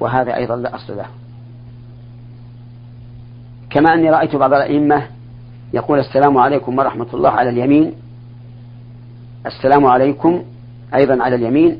وهذا 0.00 0.36
أيضا 0.36 0.56
لا 0.56 0.74
أصل 0.74 0.96
له. 0.96 1.06
كما 3.70 3.94
أني 3.94 4.10
رأيت 4.10 4.36
بعض 4.36 4.52
الأئمة 4.52 5.02
يقول 5.72 5.98
السلام 5.98 6.38
عليكم 6.38 6.78
ورحمة 6.78 7.06
الله 7.14 7.30
على 7.30 7.50
اليمين 7.50 7.92
السلام 9.46 9.86
عليكم 9.86 10.44
أيضا 10.94 11.22
على 11.22 11.36
اليمين 11.36 11.78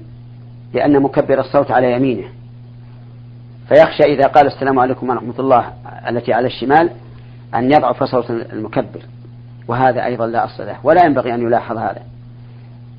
لأن 0.75 1.03
مكبر 1.03 1.41
الصوت 1.41 1.71
على 1.71 1.93
يمينه. 1.93 2.29
فيخشى 3.69 4.03
إذا 4.03 4.27
قال 4.27 4.47
السلام 4.47 4.79
عليكم 4.79 5.11
ورحمة 5.11 5.35
الله 5.39 5.73
التي 6.09 6.33
على 6.33 6.47
الشمال 6.47 6.91
أن 7.55 7.65
يضعف 7.65 8.05
صوت 8.05 8.31
المكبر 8.31 9.03
وهذا 9.69 10.05
أيضا 10.05 10.27
لا 10.27 10.45
أصل 10.45 10.67
له 10.67 10.77
ولا 10.85 11.05
ينبغي 11.05 11.35
أن 11.35 11.43
يلاحظ 11.43 11.77
هذا. 11.77 12.03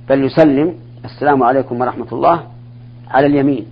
بل 0.10 0.24
يسلم 0.24 0.76
السلام 1.06 1.44
عليكم 1.44 1.82
ورحمة 1.82 2.08
الله 2.12 2.44
على 3.08 3.28
اليمين 3.28 3.66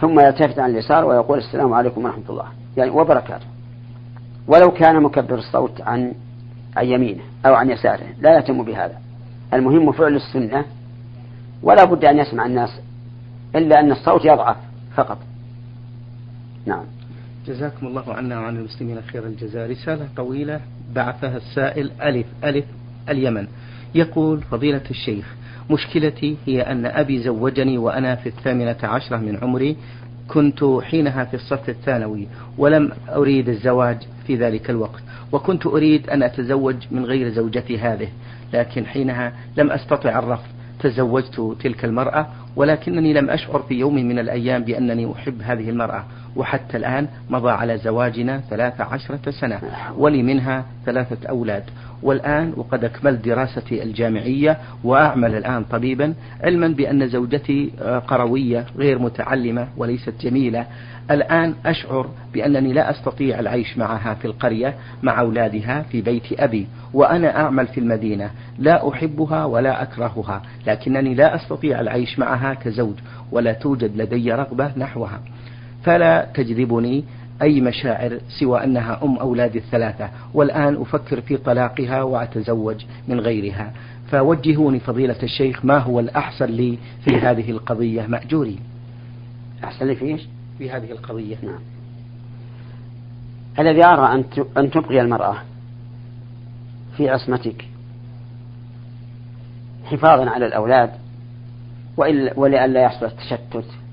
ثم 0.00 0.20
يلتفت 0.20 0.58
عن 0.58 0.70
اليسار 0.70 1.04
ويقول 1.04 1.38
السلام 1.38 1.74
عليكم 1.74 2.04
ورحمة 2.04 2.24
الله 2.28 2.46
يعني 2.76 2.90
وبركاته. 2.90 3.46
ولو 4.48 4.70
كان 4.70 5.02
مكبر 5.02 5.38
الصوت 5.38 5.80
عن 5.80 6.12
عن 6.76 6.86
يمينه 6.86 7.22
أو 7.46 7.54
عن 7.54 7.70
يساره 7.70 8.06
لا 8.20 8.36
يهتم 8.36 8.62
بهذا. 8.62 8.98
المهم 9.54 9.92
فعل 9.92 10.16
السنة 10.16 10.64
ولا 11.62 11.84
بد 11.84 12.04
أن 12.04 12.18
يسمع 12.18 12.46
الناس 12.46 12.80
إلا 13.56 13.80
أن 13.80 13.92
الصوت 13.92 14.24
يضعف 14.24 14.56
فقط. 14.94 15.18
نعم. 16.66 16.84
جزاكم 17.46 17.86
الله 17.86 18.14
عنا 18.14 18.40
وعن 18.40 18.56
المسلمين 18.56 19.00
خير 19.12 19.26
الجزاء. 19.26 19.70
رسالة 19.70 20.08
طويلة 20.16 20.60
بعثها 20.94 21.36
السائل 21.36 21.90
ألف 22.02 22.26
ألف 22.44 22.64
اليمن. 23.08 23.46
يقول 23.94 24.40
فضيلة 24.40 24.82
الشيخ 24.90 25.34
مشكلتي 25.70 26.36
هي 26.46 26.62
أن 26.62 26.86
أبي 26.86 27.18
زوجني 27.22 27.78
وأنا 27.78 28.14
في 28.16 28.28
الثامنة 28.28 28.76
عشرة 28.82 29.16
من 29.16 29.38
عمري 29.42 29.76
كنت 30.28 30.64
حينها 30.82 31.24
في 31.24 31.34
الصف 31.34 31.68
الثانوي 31.68 32.28
ولم 32.58 32.92
أريد 33.08 33.48
الزواج 33.48 33.98
في 34.26 34.36
ذلك 34.36 34.70
الوقت 34.70 35.02
وكنت 35.32 35.66
أريد 35.66 36.10
أن 36.10 36.22
أتزوج 36.22 36.76
من 36.90 37.04
غير 37.04 37.28
زوجتي 37.28 37.78
هذه 37.78 38.08
لكن 38.52 38.86
حينها 38.86 39.32
لم 39.56 39.70
أستطع 39.70 40.18
الرفض. 40.18 40.46
تزوجت 40.80 41.56
تلك 41.60 41.84
المرأة 41.84 42.26
ولكنني 42.56 43.12
لم 43.12 43.30
أشعر 43.30 43.62
في 43.62 43.74
يوم 43.74 43.94
من 43.94 44.18
الأيام 44.18 44.64
بأنني 44.64 45.12
أحب 45.12 45.42
هذه 45.42 45.70
المرأة. 45.70 46.04
وحتى 46.36 46.76
الآن 46.76 47.08
مضى 47.30 47.50
على 47.50 47.78
زواجنا 47.78 48.40
ثلاث 48.50 48.80
عشرة 48.80 49.30
سنة 49.30 49.60
ولي 49.96 50.22
منها 50.22 50.64
ثلاثة 50.86 51.28
أولاد. 51.28 51.64
والآن 52.02 52.52
وقد 52.56 52.84
أكملت 52.84 53.24
دراستي 53.24 53.82
الجامعية 53.82 54.58
وأعمل 54.84 55.34
الآن 55.34 55.64
طبيبا 55.64 56.14
علما 56.42 56.68
بأن 56.68 57.08
زوجتي 57.08 57.70
قروية 58.06 58.66
غير 58.76 58.98
متعلمة 58.98 59.68
وليست 59.76 60.14
جميلة. 60.20 60.66
الآن 61.10 61.54
أشعر 61.66 62.08
بأنني 62.34 62.72
لا 62.72 62.90
أستطيع 62.90 63.40
العيش 63.40 63.78
معها 63.78 64.14
في 64.14 64.24
القرية 64.24 64.74
مع 65.02 65.20
أولادها 65.20 65.82
في 65.82 66.00
بيت 66.00 66.40
أبي 66.40 66.66
وأنا 66.94 67.40
أعمل 67.40 67.66
في 67.66 67.80
المدينة. 67.80 68.30
لا 68.58 68.88
أحبها 68.88 69.44
ولا 69.44 69.82
أكرهها 69.82 70.42
لكنني 70.66 71.14
لا 71.14 71.34
أستطيع 71.34 71.80
العيش 71.80 72.18
معها 72.18 72.54
كزوج 72.54 72.94
ولا 73.32 73.52
توجد 73.52 73.96
لدي 73.96 74.32
رغبة 74.32 74.72
نحوها. 74.76 75.20
فلا 75.86 76.26
تجذبني 76.34 77.04
أي 77.42 77.60
مشاعر 77.60 78.18
سوى 78.40 78.64
أنها 78.64 79.00
أم 79.02 79.16
أولادي 79.16 79.58
الثلاثة 79.58 80.10
والآن 80.34 80.76
أفكر 80.80 81.20
في 81.20 81.36
طلاقها 81.36 82.02
وأتزوج 82.02 82.84
من 83.08 83.20
غيرها. 83.20 83.72
فوجهوني 84.10 84.80
فضيلة 84.80 85.22
الشيخ 85.22 85.64
ما 85.64 85.78
هو 85.78 86.00
الأحسن 86.00 86.46
لي 86.46 86.78
في 87.04 87.16
هذه 87.16 87.50
القضية؟ 87.50 88.06
مأجوري. 88.06 88.58
أحسن 89.64 89.86
لي 89.86 89.94
في 89.94 90.04
إيش؟ 90.04 90.20
في 90.58 90.70
هذه 90.70 90.90
القضية. 90.90 91.36
نعم. 91.42 91.60
الذي 93.58 93.84
أرى 93.84 94.24
أن 94.56 94.70
تبقي 94.70 95.00
المرأة 95.00 95.36
في 96.96 97.10
عصمتك 97.10 97.64
حفاظا 99.84 100.30
على 100.30 100.46
الأولاد 100.46 100.90
ولئلا 102.36 102.82
يحصل 102.82 103.06
التشتت. 103.06 103.85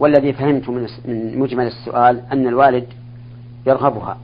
والذي 0.00 0.32
فهمت 0.32 0.68
من 0.68 1.38
مجمل 1.38 1.66
السؤال 1.66 2.20
أن 2.32 2.46
الوالد 2.46 2.86
يرغبها. 3.66 4.18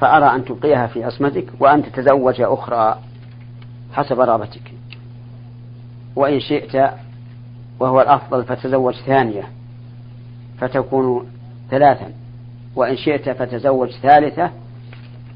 فأرى 0.00 0.36
أن 0.36 0.44
تبقيها 0.44 0.86
في 0.86 1.04
عصمتك 1.04 1.46
وأن 1.60 1.82
تتزوج 1.82 2.40
أخرى 2.40 2.98
حسب 3.92 4.20
رغبتك. 4.20 4.72
وإن 6.16 6.40
شئت 6.40 6.90
وهو 7.80 8.00
الأفضل 8.00 8.44
فتزوج 8.44 8.94
ثانية 8.94 9.42
فتكون 10.58 11.26
ثلاثا. 11.70 12.12
وإن 12.76 12.96
شئت 12.96 13.30
فتزوج 13.30 13.90
ثالثة 13.90 14.50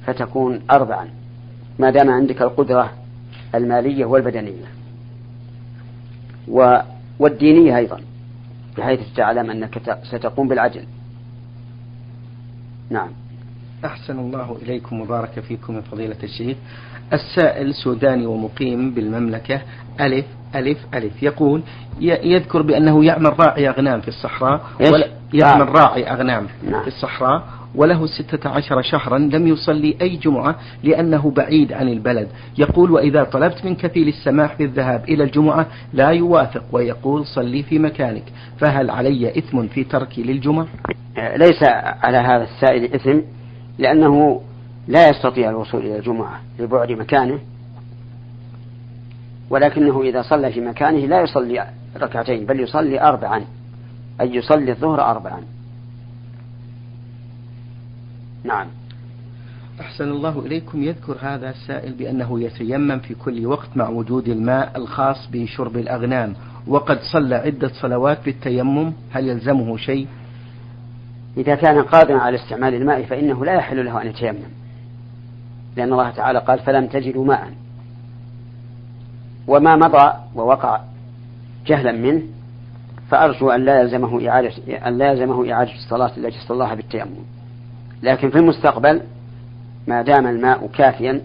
فتكون 0.07 0.61
أربعا. 0.71 1.09
ما 1.79 1.91
دام 1.91 2.11
عندك 2.11 2.43
القدرة 2.43 2.91
المالية 3.55 4.05
والبدنية. 4.05 4.67
والدينية 7.19 7.77
أيضا. 7.77 8.01
بحيث 8.81 9.01
تعلم 9.17 9.51
أنك 9.51 9.99
ستقوم 10.03 10.49
بالعجل. 10.49 10.85
نعم. 12.91 13.09
أحسن 13.85 14.19
الله 14.19 14.59
إليكم 14.63 15.01
وبارك 15.01 15.41
فيكم 15.41 15.75
من 15.75 15.83
فضيلة 15.83 16.17
الشيخ. 16.23 16.57
السائل 17.13 17.75
سوداني 17.75 18.27
ومقيم 18.27 18.91
بالمملكة. 18.95 19.61
ألف 20.01 20.27
ألف 20.55 20.79
ألف. 20.95 21.23
يقول 21.23 21.63
يذكر 22.01 22.63
بأنه 22.63 23.05
يعمل 23.05 23.41
راعي 23.41 23.69
أغنام 23.69 24.01
في 24.01 24.09
الصحراء 24.09 24.61
يعمل 25.35 25.69
راعي 25.69 26.13
أغنام 26.13 26.47
نعم. 26.71 26.83
في 26.83 26.89
الصحراء 26.89 27.60
وله 27.75 28.07
ستة 28.07 28.49
عشر 28.49 28.83
شهرا 28.83 29.19
لم 29.19 29.47
يصلي 29.47 29.97
أي 30.01 30.17
جمعة 30.17 30.57
لأنه 30.83 31.31
بعيد 31.31 31.73
عن 31.73 31.89
البلد. 31.89 32.29
يقول 32.59 32.91
وإذا 32.91 33.25
طلبت 33.25 33.65
من 33.65 33.75
كفيل 33.75 34.09
السماح 34.09 34.59
بالذهاب 34.59 35.05
إلى 35.09 35.25
الجمعة 35.25 35.67
لا 35.93 36.09
يوافق 36.09 36.65
ويقول 36.73 37.27
صلي 37.27 37.63
في 37.63 37.79
مكانك. 37.79 38.25
فهل 38.59 38.91
علي 38.91 39.39
إثم 39.39 39.67
في 39.67 39.85
تركي 39.85 40.23
للجمعة؟ 40.23 40.67
ليس 41.37 41.63
على 42.03 42.17
هذا 42.17 42.45
السائل 42.45 42.95
إثم 42.95 43.21
لأنه 43.79 44.41
لا 44.89 45.09
يستطيع 45.09 45.51
الوصول 45.51 45.81
إلى 45.81 45.97
الجمعة 45.97 46.41
لبعد 46.59 46.93
مكانه 46.93 47.39
ولكنه 49.51 50.03
إذا 50.03 50.23
صلى 50.23 50.53
في 50.53 50.61
مكانه 50.61 51.07
لا 51.07 51.21
يصلي 51.21 51.67
ركعتين 51.97 52.47
بل 52.47 52.61
يصلي 52.61 53.01
أربعا 53.01 53.45
أي 54.21 54.35
يصلي 54.35 54.71
الظهر 54.71 55.01
أربعا. 55.01 55.41
نعم. 58.45 58.67
أحسن 59.81 60.09
الله 60.09 60.39
إليكم. 60.47 60.83
يذكر 60.83 61.17
هذا 61.21 61.51
السائل 61.51 61.93
بأنه 61.93 62.41
يتيمم 62.41 62.99
في 62.99 63.15
كل 63.15 63.47
وقت 63.47 63.69
مع 63.77 63.89
وجود 63.89 64.29
الماء 64.29 64.77
الخاص 64.77 65.29
بشرب 65.33 65.77
الأغنام 65.77 66.35
وقد 66.67 66.99
صلى 67.13 67.35
عدة 67.35 67.69
صلوات 67.69 68.25
بالتيمم. 68.25 68.93
هل 69.11 69.29
يلزمه 69.29 69.77
شيء؟ 69.77 70.07
إذا 71.37 71.55
كان 71.55 71.83
قادرا 71.83 72.19
على 72.19 72.37
استعمال 72.37 72.75
الماء 72.75 73.03
فإنه 73.03 73.45
لا 73.45 73.53
يحل 73.53 73.85
له 73.85 74.03
أن 74.03 74.07
يتيمم 74.07 74.51
لأن 75.77 75.93
الله 75.93 76.11
تعالى 76.11 76.39
قال 76.39 76.59
فلم 76.59 76.87
تجدوا 76.87 77.25
ماء. 77.25 77.53
وما 79.47 79.77
مضى 79.77 80.13
ووقع 80.35 80.81
جهلا 81.67 81.93
منه 81.93 82.23
فأرجو 83.11 83.51
أن 83.51 83.65
لا 83.65 83.81
يلزمه 83.81 84.29
إعادة 84.29 84.53
أن 84.87 84.99
لا 84.99 85.13
يلزمه 85.13 85.53
إعادة 85.53 85.73
الصلاة 85.73 86.13
التي 86.17 86.39
صلاها 86.49 86.75
بالتيمم. 86.75 87.40
لكن 88.03 88.31
في 88.31 88.37
المستقبل 88.37 89.01
ما 89.89 90.03
دام 90.03 90.27
الماء 90.27 90.67
كافيا 90.67 91.21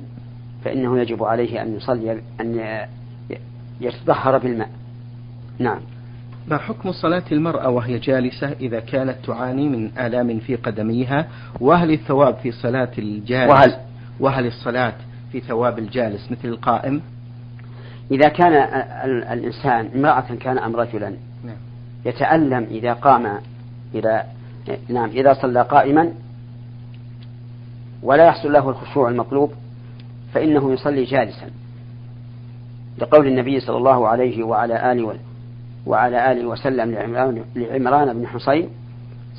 فإنه 0.65 0.99
يجب 0.99 1.23
عليه 1.23 1.61
أن 1.61 1.75
يصلي 1.75 2.21
أن 2.41 2.85
يتطهر 3.81 4.38
بالماء. 4.38 4.69
نعم. 5.59 5.79
ما 6.47 6.57
حكم 6.57 6.91
صلاة 6.91 7.23
المرأة 7.31 7.69
وهي 7.69 7.99
جالسة 7.99 8.51
إذا 8.51 8.79
كانت 8.79 9.15
تعاني 9.25 9.69
من 9.69 9.91
آلام 9.97 10.39
في 10.39 10.55
قدميها؟ 10.55 11.27
وهل 11.59 11.91
الثواب 11.91 12.35
في 12.35 12.51
صلاة 12.51 12.91
الجالس؟ 12.97 13.51
وهل, 13.51 13.75
وهل 14.19 14.45
الصلاة 14.45 14.93
في 15.31 15.39
ثواب 15.39 15.79
الجالس 15.79 16.31
مثل 16.31 16.47
القائم؟ 16.47 17.01
إذا 18.11 18.29
كان 18.29 18.53
الإنسان 19.31 19.89
امرأة 19.95 20.35
كان 20.39 20.57
أم 20.57 20.75
رجلا؟ 20.75 21.09
نعم. 21.43 21.57
يتألم 22.05 22.67
إذا 22.71 22.93
قام 22.93 23.39
إذا 23.95 24.23
نعم 24.89 25.09
إذا 25.09 25.33
صلى 25.33 25.61
قائما 25.61 26.11
ولا 28.03 28.25
يحصل 28.25 28.53
له 28.53 28.69
الخشوع 28.69 29.10
المطلوب 29.10 29.51
فإنه 30.34 30.73
يصلي 30.73 31.03
جالسا. 31.03 31.49
لقول 32.97 33.27
النبي 33.27 33.60
صلى 33.60 33.77
الله 33.77 34.08
عليه 34.08 34.43
وعلى 34.43 34.91
آله 34.91 35.15
وعلى 35.86 36.31
آله 36.31 36.45
وسلم 36.45 36.91
لعمران, 37.55 38.13
بن 38.13 38.27
حصين 38.27 38.69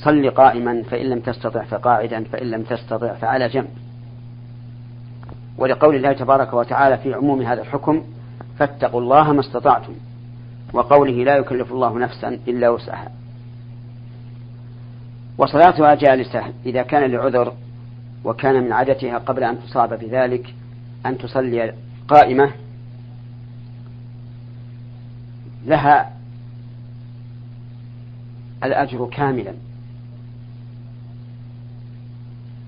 صل 0.04 0.30
قائما 0.30 0.82
فإن 0.82 1.06
لم 1.06 1.20
تستطع 1.20 1.64
فقاعدا 1.64 2.24
فإن 2.24 2.50
لم 2.50 2.62
تستطع 2.62 3.14
فعلى 3.14 3.48
جنب. 3.48 3.68
ولقول 5.58 5.94
الله 5.96 6.12
تبارك 6.12 6.54
وتعالى 6.54 6.98
في 6.98 7.14
عموم 7.14 7.42
هذا 7.42 7.60
الحكم 7.60 8.04
فاتقوا 8.58 9.00
الله 9.00 9.32
ما 9.32 9.40
استطعتم 9.40 9.92
وقوله 10.72 11.24
لا 11.24 11.36
يكلف 11.36 11.72
الله 11.72 11.98
نفسا 11.98 12.28
إلا 12.48 12.68
وسعها. 12.68 13.10
وصلاتها 15.38 15.94
جالسة 15.94 16.42
إذا 16.66 16.82
كان 16.82 17.10
لعذر 17.10 17.52
وكان 18.26 18.64
من 18.64 18.72
عادتها 18.72 19.18
قبل 19.18 19.44
أن 19.44 19.58
تصاب 19.62 19.98
بذلك 19.98 20.54
أن 21.06 21.18
تصلي 21.18 21.74
قائمة 22.08 22.50
لها 25.66 26.12
الأجر 28.64 29.06
كاملا. 29.06 29.54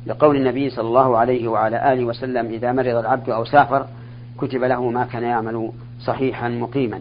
لقول 0.06 0.36
النبي 0.36 0.70
صلى 0.70 0.88
الله 0.88 1.18
عليه 1.18 1.48
وعلى 1.48 1.92
آله 1.92 2.04
وسلم 2.04 2.46
إذا 2.46 2.72
مرض 2.72 2.96
العبد 2.96 3.30
أو 3.30 3.44
سافر 3.44 3.86
كتب 4.38 4.64
له 4.64 4.90
ما 4.90 5.04
كان 5.04 5.22
يعمل 5.22 5.72
صحيحا 6.00 6.48
مقيما. 6.48 7.00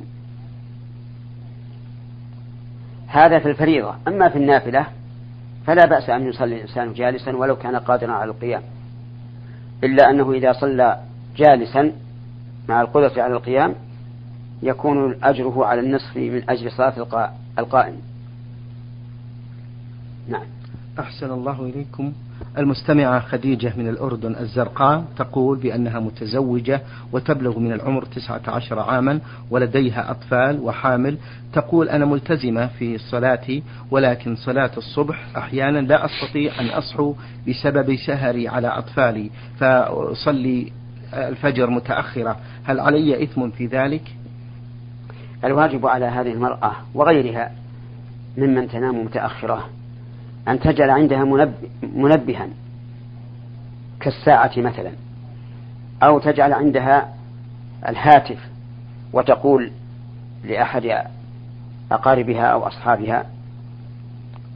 هذا 3.08 3.40
في 3.40 3.50
الفريضة. 3.50 3.96
أما 4.08 4.30
في 4.30 4.38
النافلة 4.38 4.97
فلا 5.68 5.86
بأس 5.86 6.10
أن 6.10 6.28
يصلي 6.28 6.56
الإنسان 6.56 6.94
جالسا 6.94 7.36
ولو 7.36 7.56
كان 7.56 7.76
قادرا 7.76 8.12
على 8.12 8.32
القيام. 8.32 8.62
إلا 9.84 10.10
أنه 10.10 10.32
إذا 10.32 10.54
صلى 10.54 11.00
جالسا 11.38 11.92
مع 12.70 12.82
القدرة 12.82 13.22
على 13.22 13.34
القيام 13.34 13.76
يكون 14.64 15.24
أجره 15.24 15.66
على 15.66 15.82
النصف 15.82 16.18
من 16.18 16.50
أجل 16.50 16.72
صلاة 16.72 17.30
القائم. 17.60 18.02
نعم. 20.28 20.46
أحسن 21.00 21.32
الله 21.32 21.62
إليكم. 21.66 22.14
المستمعة 22.58 23.20
خديجة 23.20 23.74
من 23.78 23.88
الأردن 23.88 24.36
الزرقاء 24.36 25.04
تقول 25.18 25.58
بأنها 25.58 26.00
متزوجة 26.00 26.82
وتبلغ 27.12 27.60
من 27.60 27.74
العمر 27.74 28.06
19 28.06 28.80
عاما 28.80 29.20
ولديها 29.52 30.12
أطفال 30.12 30.60
وحامل 30.60 31.18
تقول 31.54 31.90
أنا 31.90 32.06
ملتزمة 32.06 32.68
في 32.68 32.98
صلاتي 32.98 33.64
ولكن 33.92 34.36
صلاة 34.36 34.72
الصبح 34.78 35.38
أحيانا 35.38 35.80
لا 35.80 36.06
أستطيع 36.06 36.60
أن 36.60 36.66
أصحو 36.66 37.16
بسبب 37.48 37.96
سهري 37.96 38.48
على 38.48 38.68
أطفالي 38.68 39.30
فأصلي 39.60 40.72
الفجر 41.14 41.70
متأخرة 41.70 42.38
هل 42.64 42.80
علي 42.80 43.24
إثم 43.24 43.50
في 43.50 43.66
ذلك؟ 43.66 44.04
الواجب 45.44 45.86
على 45.86 46.06
هذه 46.06 46.32
المرأة 46.32 46.72
وغيرها 46.94 47.52
ممن 48.38 48.68
تنام 48.68 49.06
متأخرة 49.06 49.70
أن 50.48 50.60
تجعل 50.60 50.90
عندها 50.90 51.48
منبها 51.96 52.48
كالساعة 54.00 54.52
مثلا. 54.58 54.92
أو 56.04 56.20
تجعل 56.20 56.54
عندها 56.54 57.14
الهاتف 57.88 58.40
وتقول 59.14 59.72
لأحد 60.44 61.04
أقاربها 61.92 62.46
أو 62.46 62.68
أصحابها 62.68 63.26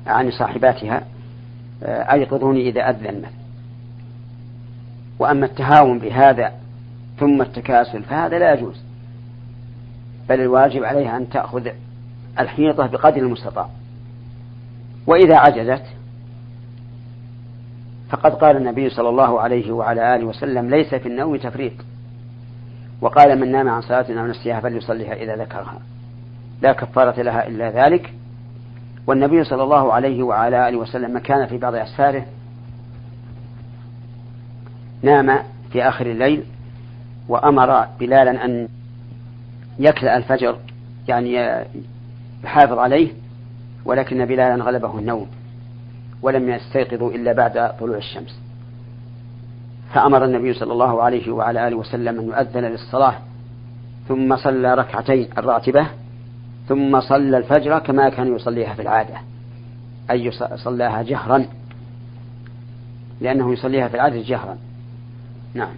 عن 0.07 0.31
صاحباتها 0.31 1.03
آه، 1.83 2.13
أيقظوني 2.13 2.69
إذا 2.69 2.89
أذن 2.89 3.23
وأما 5.19 5.45
التهاون 5.45 5.99
بهذا 5.99 6.53
ثم 7.19 7.41
التكاسل 7.41 8.03
فهذا 8.03 8.39
لا 8.39 8.53
يجوز. 8.53 8.81
بل 10.29 10.41
الواجب 10.41 10.83
عليها 10.83 11.17
أن 11.17 11.29
تأخذ 11.29 11.67
الحيطة 12.39 12.87
بقدر 12.87 13.17
المستطاع. 13.17 13.69
وإذا 15.07 15.37
عجزت 15.37 15.83
فقد 18.09 18.33
قال 18.35 18.57
النبي 18.57 18.89
صلى 18.89 19.09
الله 19.09 19.41
عليه 19.41 19.71
وعلى 19.71 20.15
آله 20.15 20.25
وسلم 20.25 20.69
ليس 20.69 20.95
في 20.95 21.07
النوم 21.07 21.37
تفريط. 21.37 21.73
وقال 23.01 23.39
من 23.39 23.51
نام 23.51 23.69
عن 23.69 23.81
صلاة 23.81 24.05
أو 24.09 24.27
نسيها 24.27 24.59
فليصليها 24.59 25.13
إذا 25.13 25.35
ذكرها. 25.35 25.79
لا 26.61 26.73
كفارة 26.73 27.21
لها 27.21 27.47
إلا 27.47 27.69
ذلك. 27.69 28.13
والنبي 29.07 29.43
صلى 29.43 29.63
الله 29.63 29.93
عليه 29.93 30.23
وعلى 30.23 30.69
آله 30.69 30.77
وسلم 30.77 31.19
كان 31.19 31.47
في 31.47 31.57
بعض 31.57 31.75
أسفاره 31.75 32.25
نام 35.03 35.39
في 35.71 35.83
آخر 35.83 36.05
الليل 36.05 36.43
وأمر 37.27 37.85
بلالا 37.99 38.45
أن 38.45 38.67
يكلأ 39.79 40.17
الفجر 40.17 40.57
يعني 41.07 41.63
يحافظ 42.43 42.77
عليه. 42.77 43.20
ولكن 43.85 44.25
بلالا 44.25 44.63
غلبه 44.63 44.99
النوم 44.99 45.27
ولم 46.21 46.49
يستيقظوا 46.49 47.11
إلا 47.11 47.33
بعد 47.33 47.77
طلوع 47.79 47.97
الشمس. 47.97 48.39
فأمر 49.93 50.25
النبي 50.25 50.53
صلى 50.53 50.73
الله 50.73 51.03
عليه 51.03 51.31
وعلى 51.31 51.67
آله 51.67 51.75
وسلم 51.75 52.19
أن 52.19 52.27
يؤذن 52.27 52.63
للصلاة 52.63 53.15
ثم 54.07 54.37
صلى 54.37 54.73
ركعتين 54.73 55.29
الراتبة 55.37 55.87
ثم 56.67 57.01
صلى 57.01 57.37
الفجر 57.37 57.79
كما 57.79 58.09
كان 58.09 58.35
يصليها 58.35 58.73
في 58.73 58.81
العادة 58.81 59.15
أي 60.11 60.31
صلاها 60.55 61.01
جهرا 61.01 61.45
لأنه 63.21 63.53
يصليها 63.53 63.87
في 63.87 63.95
العادة 63.95 64.21
جهرا. 64.21 64.57
نعم. 65.53 65.75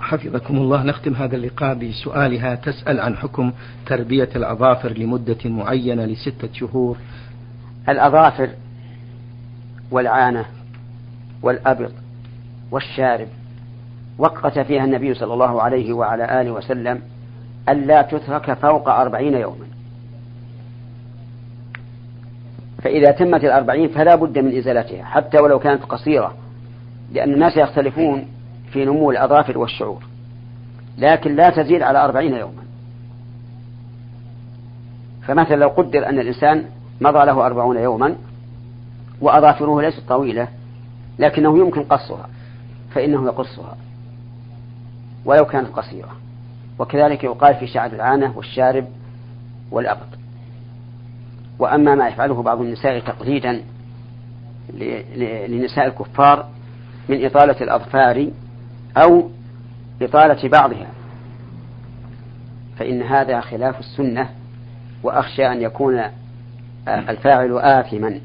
حفظكم 0.00 0.56
الله. 0.56 0.82
نختم 0.82 1.14
هذا 1.14 1.36
اللقاء 1.36 1.74
بسؤالها. 1.74 2.54
تسأل 2.54 3.00
عن 3.00 3.16
حكم 3.16 3.52
تربية 3.86 4.28
الأظافر 4.36 4.92
لمدة 4.92 5.38
معينة 5.44 6.04
لستة 6.04 6.48
شهور. 6.52 6.96
الأظافر 7.88 8.50
والعانة 9.90 10.44
والأبط 11.42 11.92
والشارب. 12.70 13.28
وقت 14.18 14.58
فيها 14.58 14.84
النبي 14.84 15.14
صلى 15.14 15.34
الله 15.34 15.62
عليه 15.62 15.92
وعلى 15.92 16.40
آله 16.40 16.50
وسلم 16.50 17.00
ألا 17.68 18.02
تترك 18.02 18.52
فوق 18.52 18.88
أربعين 18.88 19.34
يوما. 19.34 19.66
فإذا 22.82 23.10
تمت 23.10 23.44
الأربعين 23.44 23.88
فلا 23.88 24.14
بد 24.14 24.38
من 24.38 24.56
إزالتها 24.56 25.04
حتى 25.04 25.38
ولو 25.38 25.58
كانت 25.58 25.82
قصيرة 25.82 26.34
لأن 27.12 27.32
الناس 27.32 27.56
يختلفون 27.56 28.26
في 28.76 28.84
نمو 28.84 29.10
الأظافر 29.10 29.58
والشعور 29.58 30.02
لكن 30.98 31.36
لا 31.36 31.50
تزيد 31.50 31.82
على 31.82 32.04
أربعين 32.04 32.34
يوما. 32.34 32.62
فمثلا 35.22 35.56
لو 35.56 35.68
قدر 35.68 36.08
أن 36.08 36.18
الإنسان 36.18 36.64
مضى 37.00 37.24
له 37.24 37.46
أربعون 37.46 37.76
يوما 37.76 38.16
وأظافره 39.20 39.82
ليست 39.82 40.02
طويلة 40.08 40.48
لكنه 41.18 41.58
يمكن 41.58 41.82
قصها 41.82 42.28
فإنه 42.94 43.24
يقصها 43.26 43.76
ولو 45.24 45.44
كانت 45.44 45.68
قصيرة. 45.68 46.10
وكذلك 46.78 47.24
يقال 47.24 47.54
في 47.54 47.66
شعر 47.66 47.92
العانة 47.92 48.36
والشارب 48.36 48.86
والأبط. 49.70 50.08
وأما 51.58 51.94
ما 51.94 52.08
يفعله 52.08 52.42
بعض 52.42 52.60
النساء 52.60 52.98
تقليدا 53.00 53.62
لنساء 55.48 55.86
الكفار 55.86 56.46
من 57.08 57.24
إطالة 57.24 57.60
الأظفار 57.60 58.30
أو 58.96 59.30
إطالة 60.02 60.48
بعضها. 60.48 60.86
فإن 62.78 63.02
هذا 63.02 63.40
خلاف 63.40 63.80
السنة 63.80 64.28
وأخشى 65.02 65.46
أن 65.46 65.62
يكون 65.62 66.02
الفاعل 66.88 67.58
آثما 67.58 68.20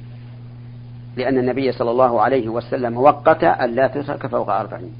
لأن 1.17 1.37
النبي 1.37 1.71
صلى 1.71 1.91
الله 1.91 2.21
عليه 2.21 2.49
وسلم 2.49 2.97
وقت 2.97 3.43
أن 3.43 3.75
لا 3.75 3.87
تترك 3.87 4.27
فوق 4.27 4.49
أربعين. 4.49 4.93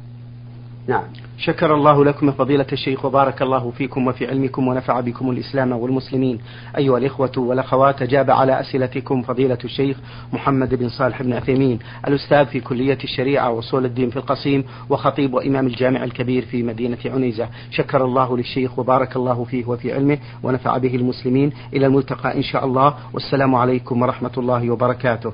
نعم. 0.88 1.04
شكر 1.41 1.75
الله 1.75 2.06
لكم 2.06 2.32
فضيلة 2.32 2.65
الشيخ 2.71 3.06
وبارك 3.06 3.41
الله 3.41 3.71
فيكم 3.71 4.08
وفي 4.08 4.27
علمكم 4.27 4.67
ونفع 4.67 4.99
بكم 4.99 5.30
الإسلام 5.30 5.71
والمسلمين. 5.71 6.39
أيها 6.77 6.97
الإخوة 6.97 7.32
والأخوات 7.38 8.01
أجاب 8.01 8.32
على 8.32 8.60
أسئلتكم 8.60 9.21
فضيلة 9.21 9.58
الشيخ 9.63 9.97
محمد 10.34 10.75
بن 10.75 10.89
صالح 10.89 11.21
بن 11.21 11.34
عثيمين 11.34 11.80
الأستاذ 12.08 12.45
في 12.45 12.60
كلية 12.60 12.97
الشريعة 13.04 13.49
وأصول 13.49 13.86
الدين 13.86 14.10
في 14.10 14.17
القصيم 14.17 14.63
وخطيب 14.89 15.34
وإمام 15.34 15.67
الجامع 15.67 16.04
الكبير 16.04 16.45
في 16.45 16.63
مدينة 16.63 16.97
عنيزة. 17.06 17.49
شكر 17.71 18.06
الله 18.06 18.38
للشيخ 18.38 18.80
وبارك 18.80 19.15
الله 19.15 19.43
فيه 19.43 19.65
وفي 19.65 19.93
علمه 19.93 20.17
ونفع 20.43 20.77
به 20.77 20.95
المسلمين. 20.95 21.51
إلى 21.73 21.86
الملتقى 21.86 22.38
إن 22.38 22.43
شاء 22.43 22.65
الله. 22.65 22.95
والسلام 23.13 23.56
عليكم 23.56 24.01
ورحمة 24.01 24.32
الله 24.38 24.69
وبركاته. 24.69 25.34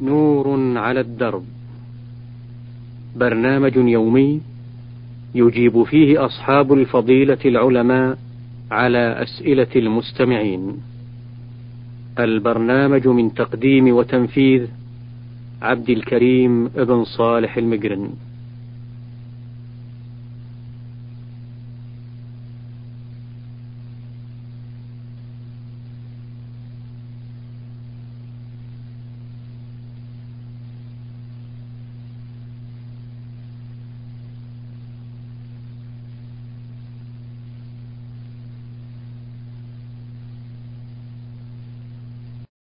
نور 0.00 0.78
على 0.78 1.00
الدرب. 1.00 1.44
برنامج 3.16 3.76
يومي 3.76 4.40
يجيب 5.34 5.82
فيه 5.82 6.24
أصحاب 6.26 6.72
الفضيلة 6.72 7.38
العلماء 7.44 8.18
على 8.70 9.22
أسئلة 9.22 9.68
المستمعين. 9.76 10.76
البرنامج 12.18 13.08
من 13.08 13.34
تقديم 13.34 13.94
وتنفيذ 13.94 14.66
عبد 15.62 15.90
الكريم 15.90 16.68
بن 16.68 17.04
صالح 17.04 17.56
المقرن 17.56 18.10